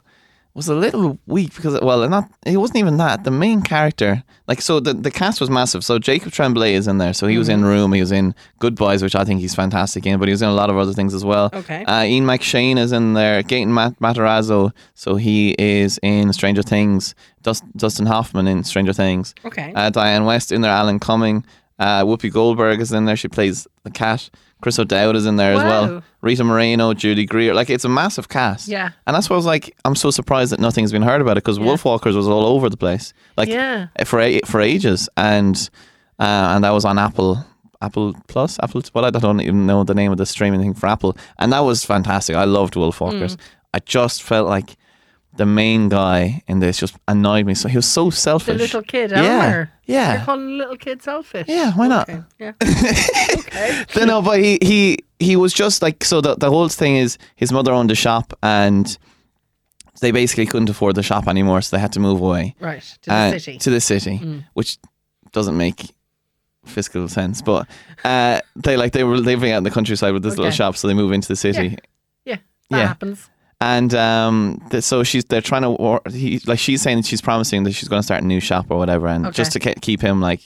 was 0.57 0.67
a 0.67 0.75
little 0.75 1.17
weak 1.27 1.55
because 1.55 1.79
well 1.81 2.07
not 2.09 2.29
it 2.45 2.57
wasn't 2.57 2.77
even 2.77 2.97
that 2.97 3.23
the 3.23 3.31
main 3.31 3.61
character 3.61 4.23
like 4.47 4.59
so 4.61 4.79
the 4.79 4.93
the 4.93 5.11
cast 5.11 5.39
was 5.39 5.49
massive. 5.49 5.83
So 5.83 5.99
Jacob 5.99 6.31
Tremblay 6.31 6.73
is 6.73 6.87
in 6.87 6.97
there. 6.97 7.13
So 7.13 7.27
he 7.27 7.37
was 7.37 7.47
in 7.49 7.63
Room 7.63 7.93
he 7.93 7.99
was 7.99 8.11
in 8.11 8.33
Good 8.59 8.75
Boys 8.75 9.03
which 9.03 9.15
I 9.15 9.23
think 9.23 9.39
he's 9.39 9.53
fantastic 9.53 10.05
in 10.05 10.17
but 10.19 10.27
he 10.27 10.31
was 10.31 10.41
in 10.41 10.49
a 10.49 10.53
lot 10.61 10.69
of 10.69 10.77
other 10.77 10.93
things 10.93 11.13
as 11.13 11.23
well. 11.23 11.49
Okay. 11.53 11.85
uh, 11.85 12.03
Ian 12.03 12.25
McShane 12.25 12.77
is 12.79 12.91
in 12.91 13.13
there 13.13 13.43
Gaten 13.43 13.67
Mat- 13.77 13.99
Matarazzo 13.99 14.71
so 14.95 15.15
he 15.15 15.55
is 15.59 15.99
in 16.01 16.33
Stranger 16.33 16.63
Things 16.63 17.13
Dust- 17.43 17.63
Dustin 17.77 18.07
Hoffman 18.07 18.47
in 18.47 18.63
Stranger 18.63 18.93
Things. 18.93 19.35
Okay. 19.45 19.71
uh, 19.75 19.91
Dianne 19.91 20.25
Wiest 20.25 20.51
in 20.51 20.61
there 20.61 20.71
Alan 20.71 20.99
Cumming 20.99 21.45
uh, 21.79 22.03
Whoopi 22.03 22.31
Goldberg 22.31 22.79
is 22.81 22.91
in 22.91 23.05
there 23.05 23.15
she 23.15 23.27
plays 23.27 23.67
the 23.83 23.91
cat 23.91 24.29
Chris 24.61 24.79
O'Dowd 24.79 25.15
is 25.15 25.25
in 25.27 25.35
there 25.35 25.53
as 25.53 25.63
well 25.63 26.03
Rita 26.21 26.43
Moreno 26.43 26.93
Judy 26.95 27.25
Greer 27.25 27.53
like 27.53 27.69
it's 27.69 27.85
a 27.85 27.89
massive 27.89 28.27
cast 28.29 28.67
Yeah. 28.67 28.89
and 29.05 29.15
that's 29.15 29.29
why 29.29 29.35
I 29.35 29.37
was 29.37 29.45
like, 29.45 29.75
I'm 29.85 29.95
so 29.95 30.09
surprised 30.09 30.51
that 30.51 30.59
nothing's 30.59 30.91
been 30.91 31.03
heard 31.03 31.21
about 31.21 31.37
it 31.37 31.43
because 31.43 31.59
Yeah. 31.59 31.65
Wolfwalkers 31.65 32.15
was 32.15 32.27
all 32.27 32.45
over 32.45 32.67
the 32.69 32.77
place, 32.77 33.13
like 33.37 33.49
Yeah. 33.49 33.87
for 34.05 34.19
for 34.45 34.59
ages, 34.59 35.07
and 35.15 35.55
uh, 36.19 36.53
and 36.55 36.63
that 36.63 36.71
was 36.71 36.85
on 36.85 36.97
Apple, 36.97 37.45
Apple 37.81 38.15
Plus, 38.27 38.57
Apple. 38.63 38.81
Well, 38.95 39.05
I 39.05 39.11
don't 39.11 39.41
even 39.41 39.67
know 39.67 39.83
the 39.83 39.93
name 39.93 40.11
of 40.11 40.17
the 40.17 40.25
streaming 40.25 40.59
thing 40.61 40.73
for 40.73 40.87
Apple, 40.87 41.15
and 41.37 41.53
that 41.53 41.59
was 41.59 41.85
fantastic. 41.85 42.35
I 42.35 42.45
loved 42.45 42.73
Wolfwalkers. 42.73 43.35
Mm. 43.35 43.37
I 43.75 43.79
just 43.85 44.23
felt 44.23 44.49
like 44.49 44.75
the 45.37 45.45
main 45.45 45.87
guy 45.89 46.41
in 46.47 46.59
this 46.59 46.77
just 46.79 46.95
annoyed 47.07 47.45
me. 47.45 47.53
So 47.53 47.69
he 47.69 47.77
was 47.77 47.85
so 47.85 48.09
selfish. 48.09 48.47
the 48.57 48.63
little 48.63 48.81
kid, 48.81 49.11
Yeah, 49.11 49.23
Elmer. 49.23 49.71
yeah. 49.85 50.13
You're 50.15 50.25
calling 50.25 50.47
the 50.47 50.53
little 50.57 50.77
kid 50.77 51.01
selfish. 51.01 51.47
Yeah, 51.47 51.71
why 51.73 51.87
not? 51.87 52.09
Okay. 52.09 52.23
Yeah. 52.39 52.53
okay. 52.63 53.85
Then, 53.93 54.07
no, 54.07 54.21
but 54.21 54.39
he, 54.39 54.57
he 54.61 54.97
he 55.19 55.35
was 55.35 55.53
just 55.53 55.81
like 55.81 56.03
so. 56.03 56.21
The 56.21 56.35
the 56.35 56.49
whole 56.49 56.69
thing 56.69 56.97
is 56.97 57.17
his 57.35 57.51
mother 57.51 57.71
owned 57.71 57.91
a 57.91 57.95
shop 57.95 58.33
and 58.43 58.97
they 60.01 60.11
basically 60.11 60.45
couldn't 60.45 60.69
afford 60.69 60.95
the 60.95 61.03
shop 61.03 61.27
anymore, 61.27 61.61
so 61.61 61.75
they 61.75 61.81
had 61.81 61.93
to 61.93 61.99
move 61.99 62.21
away. 62.21 62.55
Right. 62.59 62.83
To 63.03 63.09
the 63.09 63.15
Uh, 63.15 63.31
city. 63.39 63.57
To 63.59 63.69
the 63.69 63.81
city, 63.81 64.19
Mm. 64.19 64.43
which 64.53 64.77
doesn't 65.31 65.57
make 65.57 65.93
fiscal 66.65 67.07
sense, 67.07 67.41
but 67.41 67.67
uh, 68.03 68.39
they 68.55 68.75
like 68.77 68.91
they 68.91 69.03
were 69.03 69.17
living 69.17 69.51
out 69.53 69.57
in 69.59 69.63
the 69.63 69.71
countryside 69.71 70.13
with 70.13 70.23
this 70.23 70.37
little 70.37 70.51
shop, 70.51 70.75
so 70.77 70.87
they 70.87 70.93
move 70.93 71.11
into 71.13 71.27
the 71.27 71.35
city. 71.35 71.77
yeah. 72.25 72.37
That 72.69 72.77
yeah. 72.79 72.87
happens. 72.87 73.29
And 73.59 73.93
um, 73.95 74.61
th- 74.69 74.83
so 74.83 75.03
she's 75.03 75.25
they're 75.25 75.41
trying 75.41 75.63
to 75.63 75.71
war- 75.71 76.01
he 76.11 76.39
like 76.45 76.59
she's 76.59 76.81
saying 76.81 76.97
that 76.97 77.05
she's 77.05 77.21
promising 77.21 77.63
that 77.63 77.71
she's 77.73 77.89
going 77.89 77.99
to 77.99 78.03
start 78.05 78.23
a 78.23 78.25
new 78.25 78.39
shop 78.39 78.67
or 78.69 78.77
whatever, 78.77 79.07
and 79.07 79.25
Okay. 79.25 79.35
just 79.35 79.51
to 79.53 79.59
ke- 79.59 79.81
keep 79.81 79.99
him 80.01 80.21
like 80.21 80.41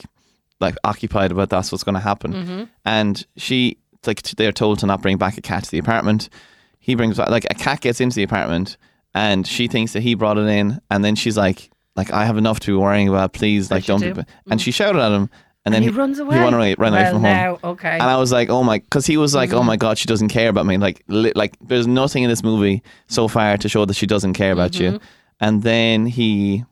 like 0.60 0.76
occupied 0.84 1.30
about 1.30 1.50
that's 1.50 1.70
what's 1.72 1.84
going 1.84 1.94
to 1.94 2.00
happen. 2.00 2.32
Mhm. 2.32 2.68
And 2.86 3.26
she 3.36 3.76
like 4.06 4.22
t- 4.22 4.34
they're 4.36 4.50
told 4.52 4.78
to 4.78 4.86
not 4.86 5.02
bring 5.02 5.18
back 5.18 5.36
a 5.36 5.42
cat 5.42 5.64
to 5.64 5.70
the 5.70 5.78
apartment. 5.78 6.30
He 6.78 6.94
brings 6.94 7.18
back 7.18 7.28
like 7.28 7.44
a 7.50 7.54
cat 7.54 7.80
gets 7.82 8.00
into 8.00 8.16
the 8.16 8.22
apartment, 8.22 8.78
and 9.14 9.46
she 9.46 9.68
thinks 9.68 9.92
that 9.92 10.02
he 10.02 10.14
brought 10.14 10.38
it 10.38 10.46
in, 10.48 10.80
and 10.90 11.04
then 11.04 11.14
she's 11.14 11.36
like 11.36 11.70
like 11.96 12.10
I 12.12 12.24
have 12.24 12.38
enough 12.38 12.60
to 12.60 12.68
be 12.68 12.76
worrying 12.76 13.08
about. 13.08 13.34
Please, 13.34 13.70
like 13.70 13.84
you 13.86 13.98
don't. 13.98 14.00
do. 14.00 14.14
Be, 14.14 14.22
and 14.50 14.58
she 14.58 14.70
shouted 14.70 14.98
at 15.02 15.12
him, 15.12 15.28
and 15.64 15.74
then 15.74 15.82
he 15.82 15.90
runs 15.90 16.18
away. 16.18 16.36
He 16.36 16.42
ran 16.42 16.54
away, 16.54 16.74
ran 16.76 16.92
away 16.92 17.02
well, 17.02 17.12
from 17.12 17.22
home. 17.22 17.32
now, 17.32 17.58
okay. 17.64 17.92
And 17.92 18.02
I 18.02 18.16
was 18.16 18.32
like, 18.32 18.48
oh 18.50 18.62
my, 18.62 18.78
because 18.78 19.06
he 19.06 19.16
was 19.16 19.34
like, 19.34 19.50
Mm-hmm. 19.50 19.58
oh 19.58 19.62
my 19.62 19.76
god, 19.76 19.98
she 19.98 20.06
doesn't 20.06 20.28
care 20.28 20.48
about 20.48 20.66
me. 20.66 20.76
Like, 20.76 21.02
li- 21.08 21.32
like 21.36 21.56
there's 21.60 21.86
nothing 21.86 22.22
in 22.24 22.30
this 22.30 22.42
movie 22.42 22.82
so 23.06 23.28
far 23.28 23.56
to 23.56 23.68
show 23.68 23.84
that 23.84 23.94
she 23.94 24.06
doesn't 24.06 24.32
care 24.34 24.52
about 24.52 24.78
you. 24.78 24.92
Mm-hmm. 24.92 25.04
And 25.40 25.62
then 25.62 26.06
he 26.06 26.64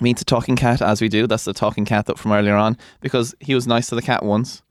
meets 0.00 0.22
a 0.22 0.24
talking 0.24 0.56
cat, 0.56 0.82
as 0.82 1.00
we 1.00 1.08
do. 1.08 1.26
That's 1.26 1.44
the 1.44 1.52
talking 1.52 1.84
cat 1.84 2.06
that 2.06 2.18
from 2.18 2.32
earlier 2.32 2.56
on, 2.56 2.76
because 3.00 3.34
he 3.40 3.54
was 3.54 3.66
nice 3.66 3.88
to 3.88 3.94
the 3.94 4.02
cat 4.02 4.24
once, 4.24 4.62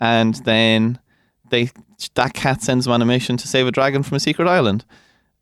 and 0.00 0.34
then 0.44 0.98
they 1.50 1.70
that 2.14 2.34
cat 2.34 2.62
sends 2.62 2.86
him 2.86 2.92
on 2.92 3.02
a 3.02 3.04
mission 3.06 3.36
to 3.38 3.48
save 3.48 3.66
a 3.66 3.72
dragon 3.72 4.02
from 4.02 4.16
a 4.16 4.20
secret 4.20 4.46
island. 4.46 4.84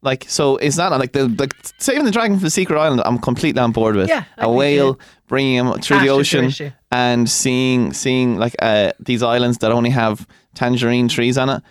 Like, 0.02 0.24
so 0.28 0.56
it's 0.58 0.76
not 0.76 0.92
like 1.00 1.12
the 1.12 1.28
like 1.38 1.54
saving 1.78 2.04
the 2.04 2.10
dragon 2.12 2.36
from 2.36 2.44
the 2.44 2.50
secret 2.50 2.78
island? 2.78 3.02
I'm 3.04 3.18
completely 3.18 3.60
on 3.60 3.72
board 3.72 3.96
with 3.96 4.08
Yeah, 4.08 4.24
a 4.38 4.50
whale 4.50 4.98
bringing 5.26 5.54
him 5.56 5.72
through 5.80 5.98
the 6.00 6.10
ocean 6.10 6.44
issue. 6.46 6.70
and 6.92 7.28
seeing 7.28 7.92
seeing 7.92 8.38
like 8.38 8.54
uh, 8.60 8.92
these 9.00 9.22
islands 9.22 9.58
that 9.58 9.72
only 9.72 9.90
have 9.90 10.26
tangerine 10.54 11.08
trees 11.08 11.36
on 11.38 11.48
it. 11.50 11.62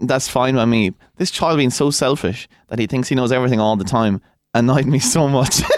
That's 0.00 0.28
fine 0.28 0.54
by 0.54 0.64
me. 0.66 0.92
This 1.16 1.30
child 1.32 1.56
being 1.56 1.70
so 1.70 1.90
selfish 1.90 2.48
that 2.68 2.78
he 2.78 2.86
thinks 2.86 3.08
he 3.08 3.14
knows 3.16 3.32
everything 3.32 3.58
all 3.60 3.76
the 3.76 3.84
time 3.84 4.20
annoyed 4.54 4.86
me 4.86 4.98
so 5.00 5.26
much. 5.28 5.60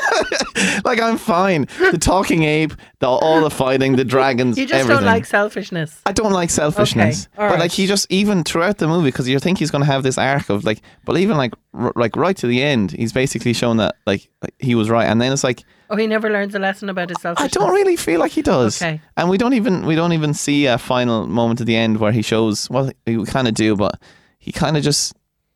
like 0.84 1.00
I'm 1.00 1.16
fine. 1.18 1.66
The 1.92 1.98
talking 1.98 2.42
ape, 2.44 2.72
the, 3.00 3.08
all 3.08 3.40
the 3.42 3.50
fighting, 3.50 3.96
the 3.96 4.04
dragons, 4.04 4.58
You 4.58 4.64
just 4.66 4.80
everything. 4.80 5.04
don't 5.04 5.06
like 5.06 5.24
selfishness. 5.26 6.00
I 6.06 6.12
don't 6.12 6.32
like 6.32 6.50
selfishness, 6.50 7.28
Okay, 7.34 7.42
all 7.44 7.50
but 7.50 7.58
like 7.60 7.70
he 7.72 7.86
just 7.86 8.06
even 8.10 8.44
throughout 8.44 8.78
the 8.78 8.88
movie 8.88 9.08
because 9.08 9.28
you 9.28 9.38
think 9.38 9.58
he's 9.58 9.70
going 9.70 9.82
to 9.82 9.90
have 9.90 10.02
this 10.02 10.18
arc 10.18 10.48
of 10.50 10.64
like, 10.64 10.80
but 11.04 11.16
even 11.16 11.36
like 11.36 11.52
r- 11.74 11.92
like 11.96 12.16
right 12.16 12.36
to 12.38 12.46
the 12.46 12.62
end, 12.62 12.92
he's 12.92 13.12
basically 13.12 13.52
shown 13.52 13.76
that 13.78 13.96
like 14.06 14.28
he 14.58 14.74
was 14.74 14.88
right, 14.90 15.06
and 15.06 15.20
then 15.20 15.32
it's 15.32 15.44
like 15.44 15.62
Oh, 15.92 15.96
he 15.96 16.06
never 16.06 16.30
learns 16.30 16.54
a 16.54 16.60
lesson 16.60 16.88
about 16.88 17.08
his 17.08 17.20
selfishness. 17.20 17.56
I 17.56 17.58
don't 17.58 17.74
really 17.74 17.96
feel 17.96 18.20
like 18.20 18.30
he 18.30 18.42
does. 18.42 18.80
Okay. 18.80 19.00
And 19.16 19.28
we 19.28 19.36
don't 19.38 19.54
even 19.54 19.84
we 19.86 19.96
don't 19.96 20.12
even 20.12 20.34
see 20.34 20.66
a 20.66 20.78
final 20.78 21.26
moment 21.26 21.60
at 21.60 21.66
the 21.66 21.74
end 21.74 21.96
where 21.98 22.12
he 22.12 22.22
shows 22.22 22.70
well 22.70 22.92
we 23.06 23.24
kind 23.26 23.48
of 23.48 23.54
do, 23.54 23.74
but 23.74 24.00
he 24.38 24.52
kind 24.52 24.76
of 24.76 24.84
just 24.84 25.14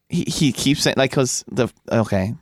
he, 0.08 0.24
he 0.26 0.52
keeps 0.52 0.82
saying 0.82 0.96
like 0.98 1.10
because 1.10 1.44
the 1.50 1.68
okay 1.90 2.34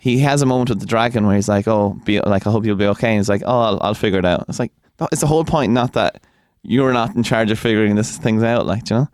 he 0.00 0.18
has 0.20 0.42
a 0.42 0.46
moment 0.46 0.70
with 0.70 0.80
the 0.80 0.86
dragon 0.86 1.26
where 1.26 1.36
he's 1.36 1.48
like 1.48 1.68
oh 1.68 2.00
be 2.04 2.20
like 2.20 2.46
I 2.46 2.50
hope 2.50 2.64
you'll 2.66 2.76
be 2.76 2.86
okay 2.86 3.10
and 3.10 3.18
he's 3.18 3.28
like 3.28 3.42
oh 3.46 3.60
I'll, 3.60 3.78
I'll 3.82 3.94
figure 3.94 4.18
it 4.18 4.24
out. 4.24 4.46
It's 4.48 4.58
like 4.58 4.72
it's 5.12 5.20
the 5.20 5.26
whole 5.26 5.44
point, 5.44 5.72
not 5.72 5.92
that 5.94 6.22
you're 6.62 6.92
not 6.92 7.14
in 7.16 7.22
charge 7.22 7.50
of 7.50 7.58
figuring 7.58 7.94
this 7.96 8.18
things 8.18 8.42
out, 8.42 8.66
like 8.66 8.90
you 8.90 8.96
know. 8.96 9.08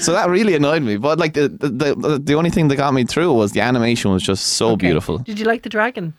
So 0.00 0.12
that 0.12 0.28
really 0.28 0.54
annoyed 0.56 0.82
me, 0.82 0.96
but 0.96 1.18
like 1.18 1.34
the 1.34 1.48
the, 1.48 1.68
the 1.94 2.20
the 2.22 2.34
only 2.34 2.50
thing 2.50 2.68
that 2.68 2.76
got 2.76 2.92
me 2.92 3.04
through 3.04 3.32
was 3.32 3.52
the 3.52 3.60
animation 3.60 4.10
was 4.10 4.22
just 4.22 4.46
so 4.58 4.70
Okay. 4.70 4.86
beautiful 4.86 5.18
Did 5.18 5.38
you 5.38 5.44
like 5.46 5.62
the 5.62 5.68
dragon? 5.70 6.14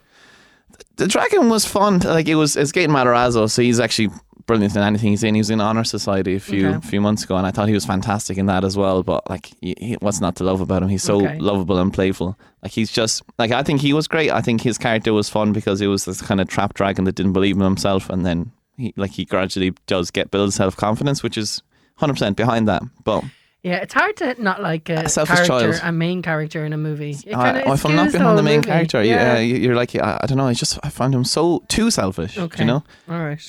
the 0.98 1.08
dragon 1.08 1.50
was 1.50 1.66
fun. 1.66 2.00
Like 2.00 2.28
it 2.28 2.36
was, 2.36 2.56
it's 2.56 2.72
Gaten 2.72 2.90
Matarazzo, 2.90 3.50
so 3.50 3.62
he's 3.62 3.80
actually 3.80 4.10
brilliant 4.48 4.76
in 4.76 4.82
anything 4.82 5.12
he's 5.12 5.24
in. 5.24 5.36
He 5.36 5.40
was 5.42 5.50
in 5.52 5.62
Honor 5.62 5.84
Society 5.84 6.36
a 6.36 6.40
few 6.40 6.70
Okay. 6.70 6.88
few 6.88 7.02
months 7.02 7.24
ago, 7.24 7.36
and 7.38 7.46
I 7.46 7.52
thought 7.52 7.68
he 7.68 7.74
was 7.76 7.86
fantastic 7.86 8.38
in 8.40 8.48
that 8.48 8.64
as 8.64 8.76
well. 8.76 9.04
But 9.04 9.30
like, 9.30 9.52
he, 9.62 9.76
he- 9.80 9.98
what's 10.00 10.20
not 10.22 10.36
to 10.38 10.44
love 10.44 10.62
about 10.62 10.82
him? 10.82 10.90
He's 10.90 11.04
so 11.04 11.18
Okay. 11.24 11.38
lovable 11.38 11.78
and 11.78 11.94
playful. 11.94 12.38
Like 12.64 12.72
he's 12.72 12.92
just 12.92 13.22
like 13.38 13.52
I 13.52 13.62
think 13.62 13.82
he 13.82 13.94
was 13.94 14.08
great. 14.08 14.32
I 14.32 14.42
think 14.42 14.62
his 14.62 14.78
character 14.80 15.14
was 15.14 15.30
fun 15.30 15.52
because 15.54 15.80
it 15.82 15.88
was 15.88 16.06
this 16.06 16.22
kind 16.22 16.42
of 16.42 16.48
trap 16.48 16.74
dragon 16.74 17.04
that 17.06 17.16
didn't 17.16 17.34
believe 17.34 17.56
in 17.58 17.62
himself, 17.62 18.10
and 18.10 18.26
then 18.26 18.52
he 18.78 18.94
like 18.98 19.12
he 19.12 19.26
gradually 19.26 19.74
does 19.86 20.10
get 20.12 20.32
build 20.32 20.54
self 20.54 20.76
confidence, 20.76 21.22
which 21.22 21.38
is 21.38 21.62
hundred 21.98 22.14
percent 22.14 22.36
behind 22.38 22.68
that. 22.68 22.82
But 23.04 23.24
Yeah, 23.64 23.78
it's 23.84 23.94
hard 23.94 24.16
to 24.18 24.36
not 24.42 24.62
like 24.62 24.88
a, 24.90 25.04
A 25.06 25.10
character, 25.10 25.46
child. 25.46 25.80
a 25.84 25.92
main 25.92 26.22
character 26.22 26.64
in 26.64 26.74
a 26.74 26.78
movie. 26.78 27.12
It 27.12 27.24
kinda 27.34 27.64
oh, 27.66 27.74
if 27.74 27.86
I'm 27.86 27.96
not 27.96 28.12
behind 28.12 28.14
the 28.14 28.20
whole 28.20 28.42
main 28.44 28.58
movie. 28.58 28.68
character, 28.70 29.04
yeah. 29.04 29.34
yeah, 29.34 29.40
you- 29.40 29.58
you're 29.58 29.76
like 29.76 29.94
I, 29.96 30.20
I 30.22 30.26
don't 30.28 30.38
know. 30.38 30.48
I 30.48 30.54
just 30.54 30.80
I 30.84 30.90
find 30.90 31.14
him 31.14 31.26
so 31.26 31.64
too 31.68 31.90
selfish. 31.92 32.38
Okay. 32.38 32.64
You 32.64 32.68
know. 32.68 32.84
All 33.10 33.20
right. 33.20 33.42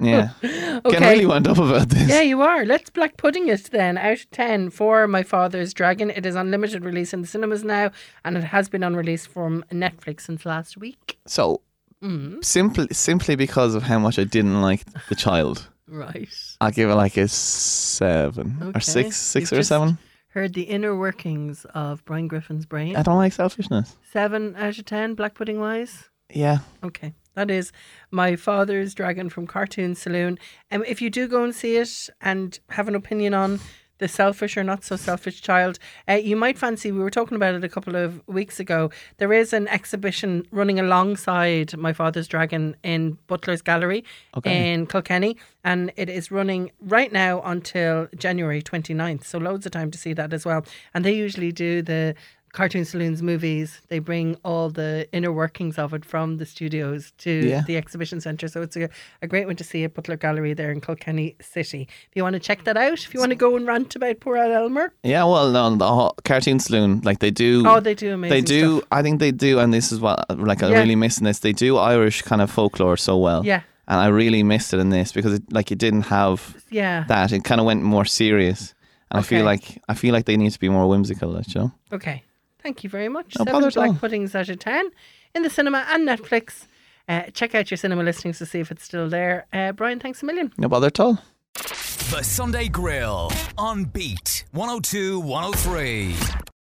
Yeah. 0.00 0.30
Okay. 0.84 0.90
Getting 0.98 1.08
really 1.08 1.26
wound 1.26 1.46
up 1.48 1.56
about 1.58 1.88
this. 1.88 2.08
Yeah, 2.08 2.20
you 2.20 2.42
are. 2.42 2.64
Let's 2.66 2.90
black 2.90 3.16
pudding 3.16 3.46
it 3.48 3.70
then. 3.70 3.96
Out 3.96 4.18
of 4.20 4.30
10 4.32 4.70
for 4.70 5.06
My 5.06 5.22
Father's 5.22 5.72
Dragon. 5.72 6.10
It 6.10 6.26
is 6.26 6.34
on 6.36 6.50
limited 6.50 6.84
release 6.84 7.14
in 7.14 7.20
the 7.22 7.26
cinemas 7.28 7.62
now, 7.64 7.90
and 8.24 8.36
it 8.36 8.42
has 8.44 8.68
been 8.68 8.82
on 8.82 8.96
release 8.96 9.24
from 9.24 9.64
Netflix 9.72 10.22
since 10.22 10.44
last 10.44 10.76
week. 10.76 11.18
So 11.26 11.60
Mm-hmm. 12.02 12.42
simply 12.42 12.88
simply 12.92 13.34
because 13.36 13.74
of 13.74 13.84
how 13.84 13.98
much 13.98 14.18
I 14.18 14.24
didn't 14.24 14.60
like 14.60 14.84
the 15.08 15.14
child, 15.14 15.68
Right. 15.88 16.28
I'll 16.60 16.70
give 16.72 16.90
it 16.90 16.96
like 16.96 17.16
a 17.16 17.28
seven 17.28 18.58
Okay. 18.60 18.76
or 18.76 18.80
six, 18.80 19.16
six 19.16 19.50
You've 19.50 19.60
or 19.60 19.62
seven. 19.62 19.98
Heard 20.28 20.54
the 20.54 20.62
inner 20.62 20.96
workings 20.96 21.64
of 21.74 22.04
Brian 22.04 22.26
Griffin's 22.28 22.66
brain. 22.66 22.96
I 22.96 23.02
don't 23.02 23.16
like 23.16 23.32
selfishness. 23.32 23.96
Seven 24.12 24.54
out 24.56 24.76
of 24.78 24.84
10, 24.84 25.14
black 25.14 25.34
pudding 25.34 25.60
wise. 25.60 26.10
Yeah, 26.32 26.58
Okay. 26.82 27.14
That 27.34 27.50
is 27.50 27.72
My 28.10 28.36
Father's 28.36 28.94
Dragon 28.94 29.28
from 29.28 29.46
Cartoon 29.46 29.94
Saloon. 29.94 30.38
Um, 30.70 30.84
if 30.86 31.02
you 31.02 31.10
do 31.10 31.28
go 31.28 31.42
and 31.44 31.54
see 31.54 31.76
it 31.76 32.08
and 32.20 32.58
have 32.70 32.88
an 32.88 32.94
opinion 32.94 33.34
on 33.34 33.60
the 33.98 34.08
selfish 34.08 34.56
or 34.56 34.64
not 34.64 34.82
so 34.84 34.96
selfish 34.96 35.40
child, 35.40 35.78
uh, 36.08 36.14
you 36.14 36.34
might 36.34 36.58
fancy, 36.58 36.90
we 36.90 36.98
were 36.98 37.10
talking 37.10 37.36
about 37.36 37.54
it 37.54 37.62
a 37.62 37.68
couple 37.68 37.94
of 37.94 38.20
weeks 38.26 38.58
ago, 38.58 38.90
there 39.18 39.32
is 39.32 39.52
an 39.52 39.68
exhibition 39.68 40.44
running 40.50 40.80
alongside 40.80 41.76
My 41.76 41.92
Father's 41.92 42.26
Dragon 42.26 42.74
in 42.82 43.18
Butler's 43.28 43.62
Gallery 43.62 44.04
Okay. 44.36 44.72
in 44.72 44.86
Kilkenny. 44.86 45.36
And 45.62 45.92
it 45.96 46.08
is 46.08 46.30
running 46.32 46.72
right 46.80 47.12
now 47.12 47.40
until 47.42 48.08
January 48.16 48.62
29th. 48.62 49.24
So 49.24 49.38
loads 49.38 49.64
of 49.64 49.70
time 49.72 49.90
to 49.92 49.98
see 49.98 50.12
that 50.12 50.32
as 50.32 50.44
well. 50.44 50.64
And 50.92 51.04
they 51.04 51.14
usually 51.14 51.52
do 51.52 51.80
the 51.80 52.16
Cartoon 52.54 52.84
Saloons 52.84 53.20
movies, 53.20 53.80
they 53.88 53.98
bring 53.98 54.36
all 54.44 54.70
the 54.70 55.08
inner 55.12 55.32
workings 55.32 55.76
of 55.76 55.92
it 55.92 56.04
from 56.04 56.36
the 56.38 56.46
studios 56.46 57.12
to 57.18 57.30
Yeah. 57.30 57.62
the 57.66 57.76
exhibition 57.76 58.20
centre. 58.20 58.46
So 58.48 58.62
it's 58.62 58.76
a, 58.76 58.88
a 59.22 59.26
great 59.26 59.46
one 59.48 59.56
to 59.56 59.64
see 59.64 59.82
at 59.84 59.92
Butler 59.92 60.16
Gallery 60.16 60.54
there 60.54 60.70
in 60.70 60.80
Kilkenny 60.80 61.34
City. 61.40 61.82
If 62.08 62.14
you 62.14 62.22
want 62.22 62.34
to 62.34 62.40
check 62.40 62.62
that 62.64 62.76
out, 62.76 63.00
if 63.06 63.12
you 63.12 63.18
want 63.20 63.30
to 63.30 63.36
go 63.36 63.56
and 63.56 63.66
rant 63.66 63.96
about 63.96 64.20
poor 64.20 64.36
Al 64.36 64.52
Elmer. 64.52 64.92
yeah. 65.02 65.24
Well, 65.24 65.50
no, 65.50 65.74
the 65.76 65.86
whole 65.88 66.14
cartoon 66.24 66.60
saloon, 66.60 67.00
like 67.04 67.18
they 67.18 67.32
do. 67.32 67.64
Oh, 67.66 67.80
they 67.80 67.94
do 67.94 68.12
amazing 68.14 68.34
They 68.36 68.40
do. 68.40 68.76
stuff. 68.78 68.88
I 68.92 69.02
think 69.02 69.20
they 69.20 69.32
do, 69.32 69.58
and 69.58 69.74
this 69.74 69.90
is 69.92 69.98
what 70.00 70.18
like 70.38 70.62
I'm 70.62 70.70
Yeah. 70.72 70.78
really 70.78 70.96
missing 70.96 71.24
this. 71.24 71.40
They 71.40 71.52
do 71.52 71.76
Irish 71.76 72.22
kind 72.22 72.40
of 72.40 72.50
folklore 72.50 72.96
so 72.96 73.16
well. 73.18 73.44
Yeah. 73.44 73.62
And 73.88 74.00
I 74.00 74.06
really 74.06 74.42
missed 74.42 74.72
it 74.72 74.78
in 74.80 74.90
this 74.90 75.12
because 75.12 75.34
it, 75.34 75.42
like 75.52 75.70
it 75.72 75.78
didn't 75.78 76.02
have 76.06 76.56
Yeah. 76.70 77.04
that. 77.08 77.32
It 77.32 77.44
kind 77.44 77.60
of 77.60 77.66
went 77.66 77.82
more 77.82 78.04
serious, 78.06 78.74
and 79.10 79.18
I 79.20 79.22
feel 79.22 79.44
like 79.44 79.82
I 79.88 79.94
feel 79.94 80.12
like 80.14 80.24
they 80.26 80.36
need 80.36 80.52
to 80.52 80.60
be 80.60 80.68
more 80.68 80.88
whimsical. 80.88 81.32
You 81.48 81.60
know. 81.60 81.72
Okay. 81.92 82.22
Thank 82.64 82.82
you 82.82 82.88
very 82.90 83.08
much. 83.10 83.36
No 83.38 83.44
Seven 83.44 83.52
bother 83.52 83.66
at 83.68 83.74
black 83.74 83.88
all. 83.90 83.94
puddings 83.96 84.34
out 84.34 84.48
of 84.48 84.58
10 84.58 84.90
in 85.34 85.42
the 85.42 85.50
cinema 85.50 85.84
and 85.90 86.08
Netflix. 86.08 86.66
Uh, 87.06 87.24
check 87.34 87.54
out 87.54 87.70
your 87.70 87.76
cinema 87.76 88.02
listings 88.02 88.38
to 88.38 88.46
see 88.46 88.58
if 88.58 88.70
it's 88.72 88.82
still 88.84 89.08
there. 89.10 89.46
Uh, 89.52 89.70
Brian, 89.72 90.00
thanks 90.00 90.22
a 90.22 90.26
million. 90.26 90.50
No 90.56 90.68
bother 90.68 90.86
at 90.86 90.98
all. 90.98 91.18
The 91.54 92.22
Sunday 92.22 92.68
Grill 92.68 93.30
on 93.58 93.84
Beat 93.84 94.44
102 94.52 95.20
103. 95.20 96.53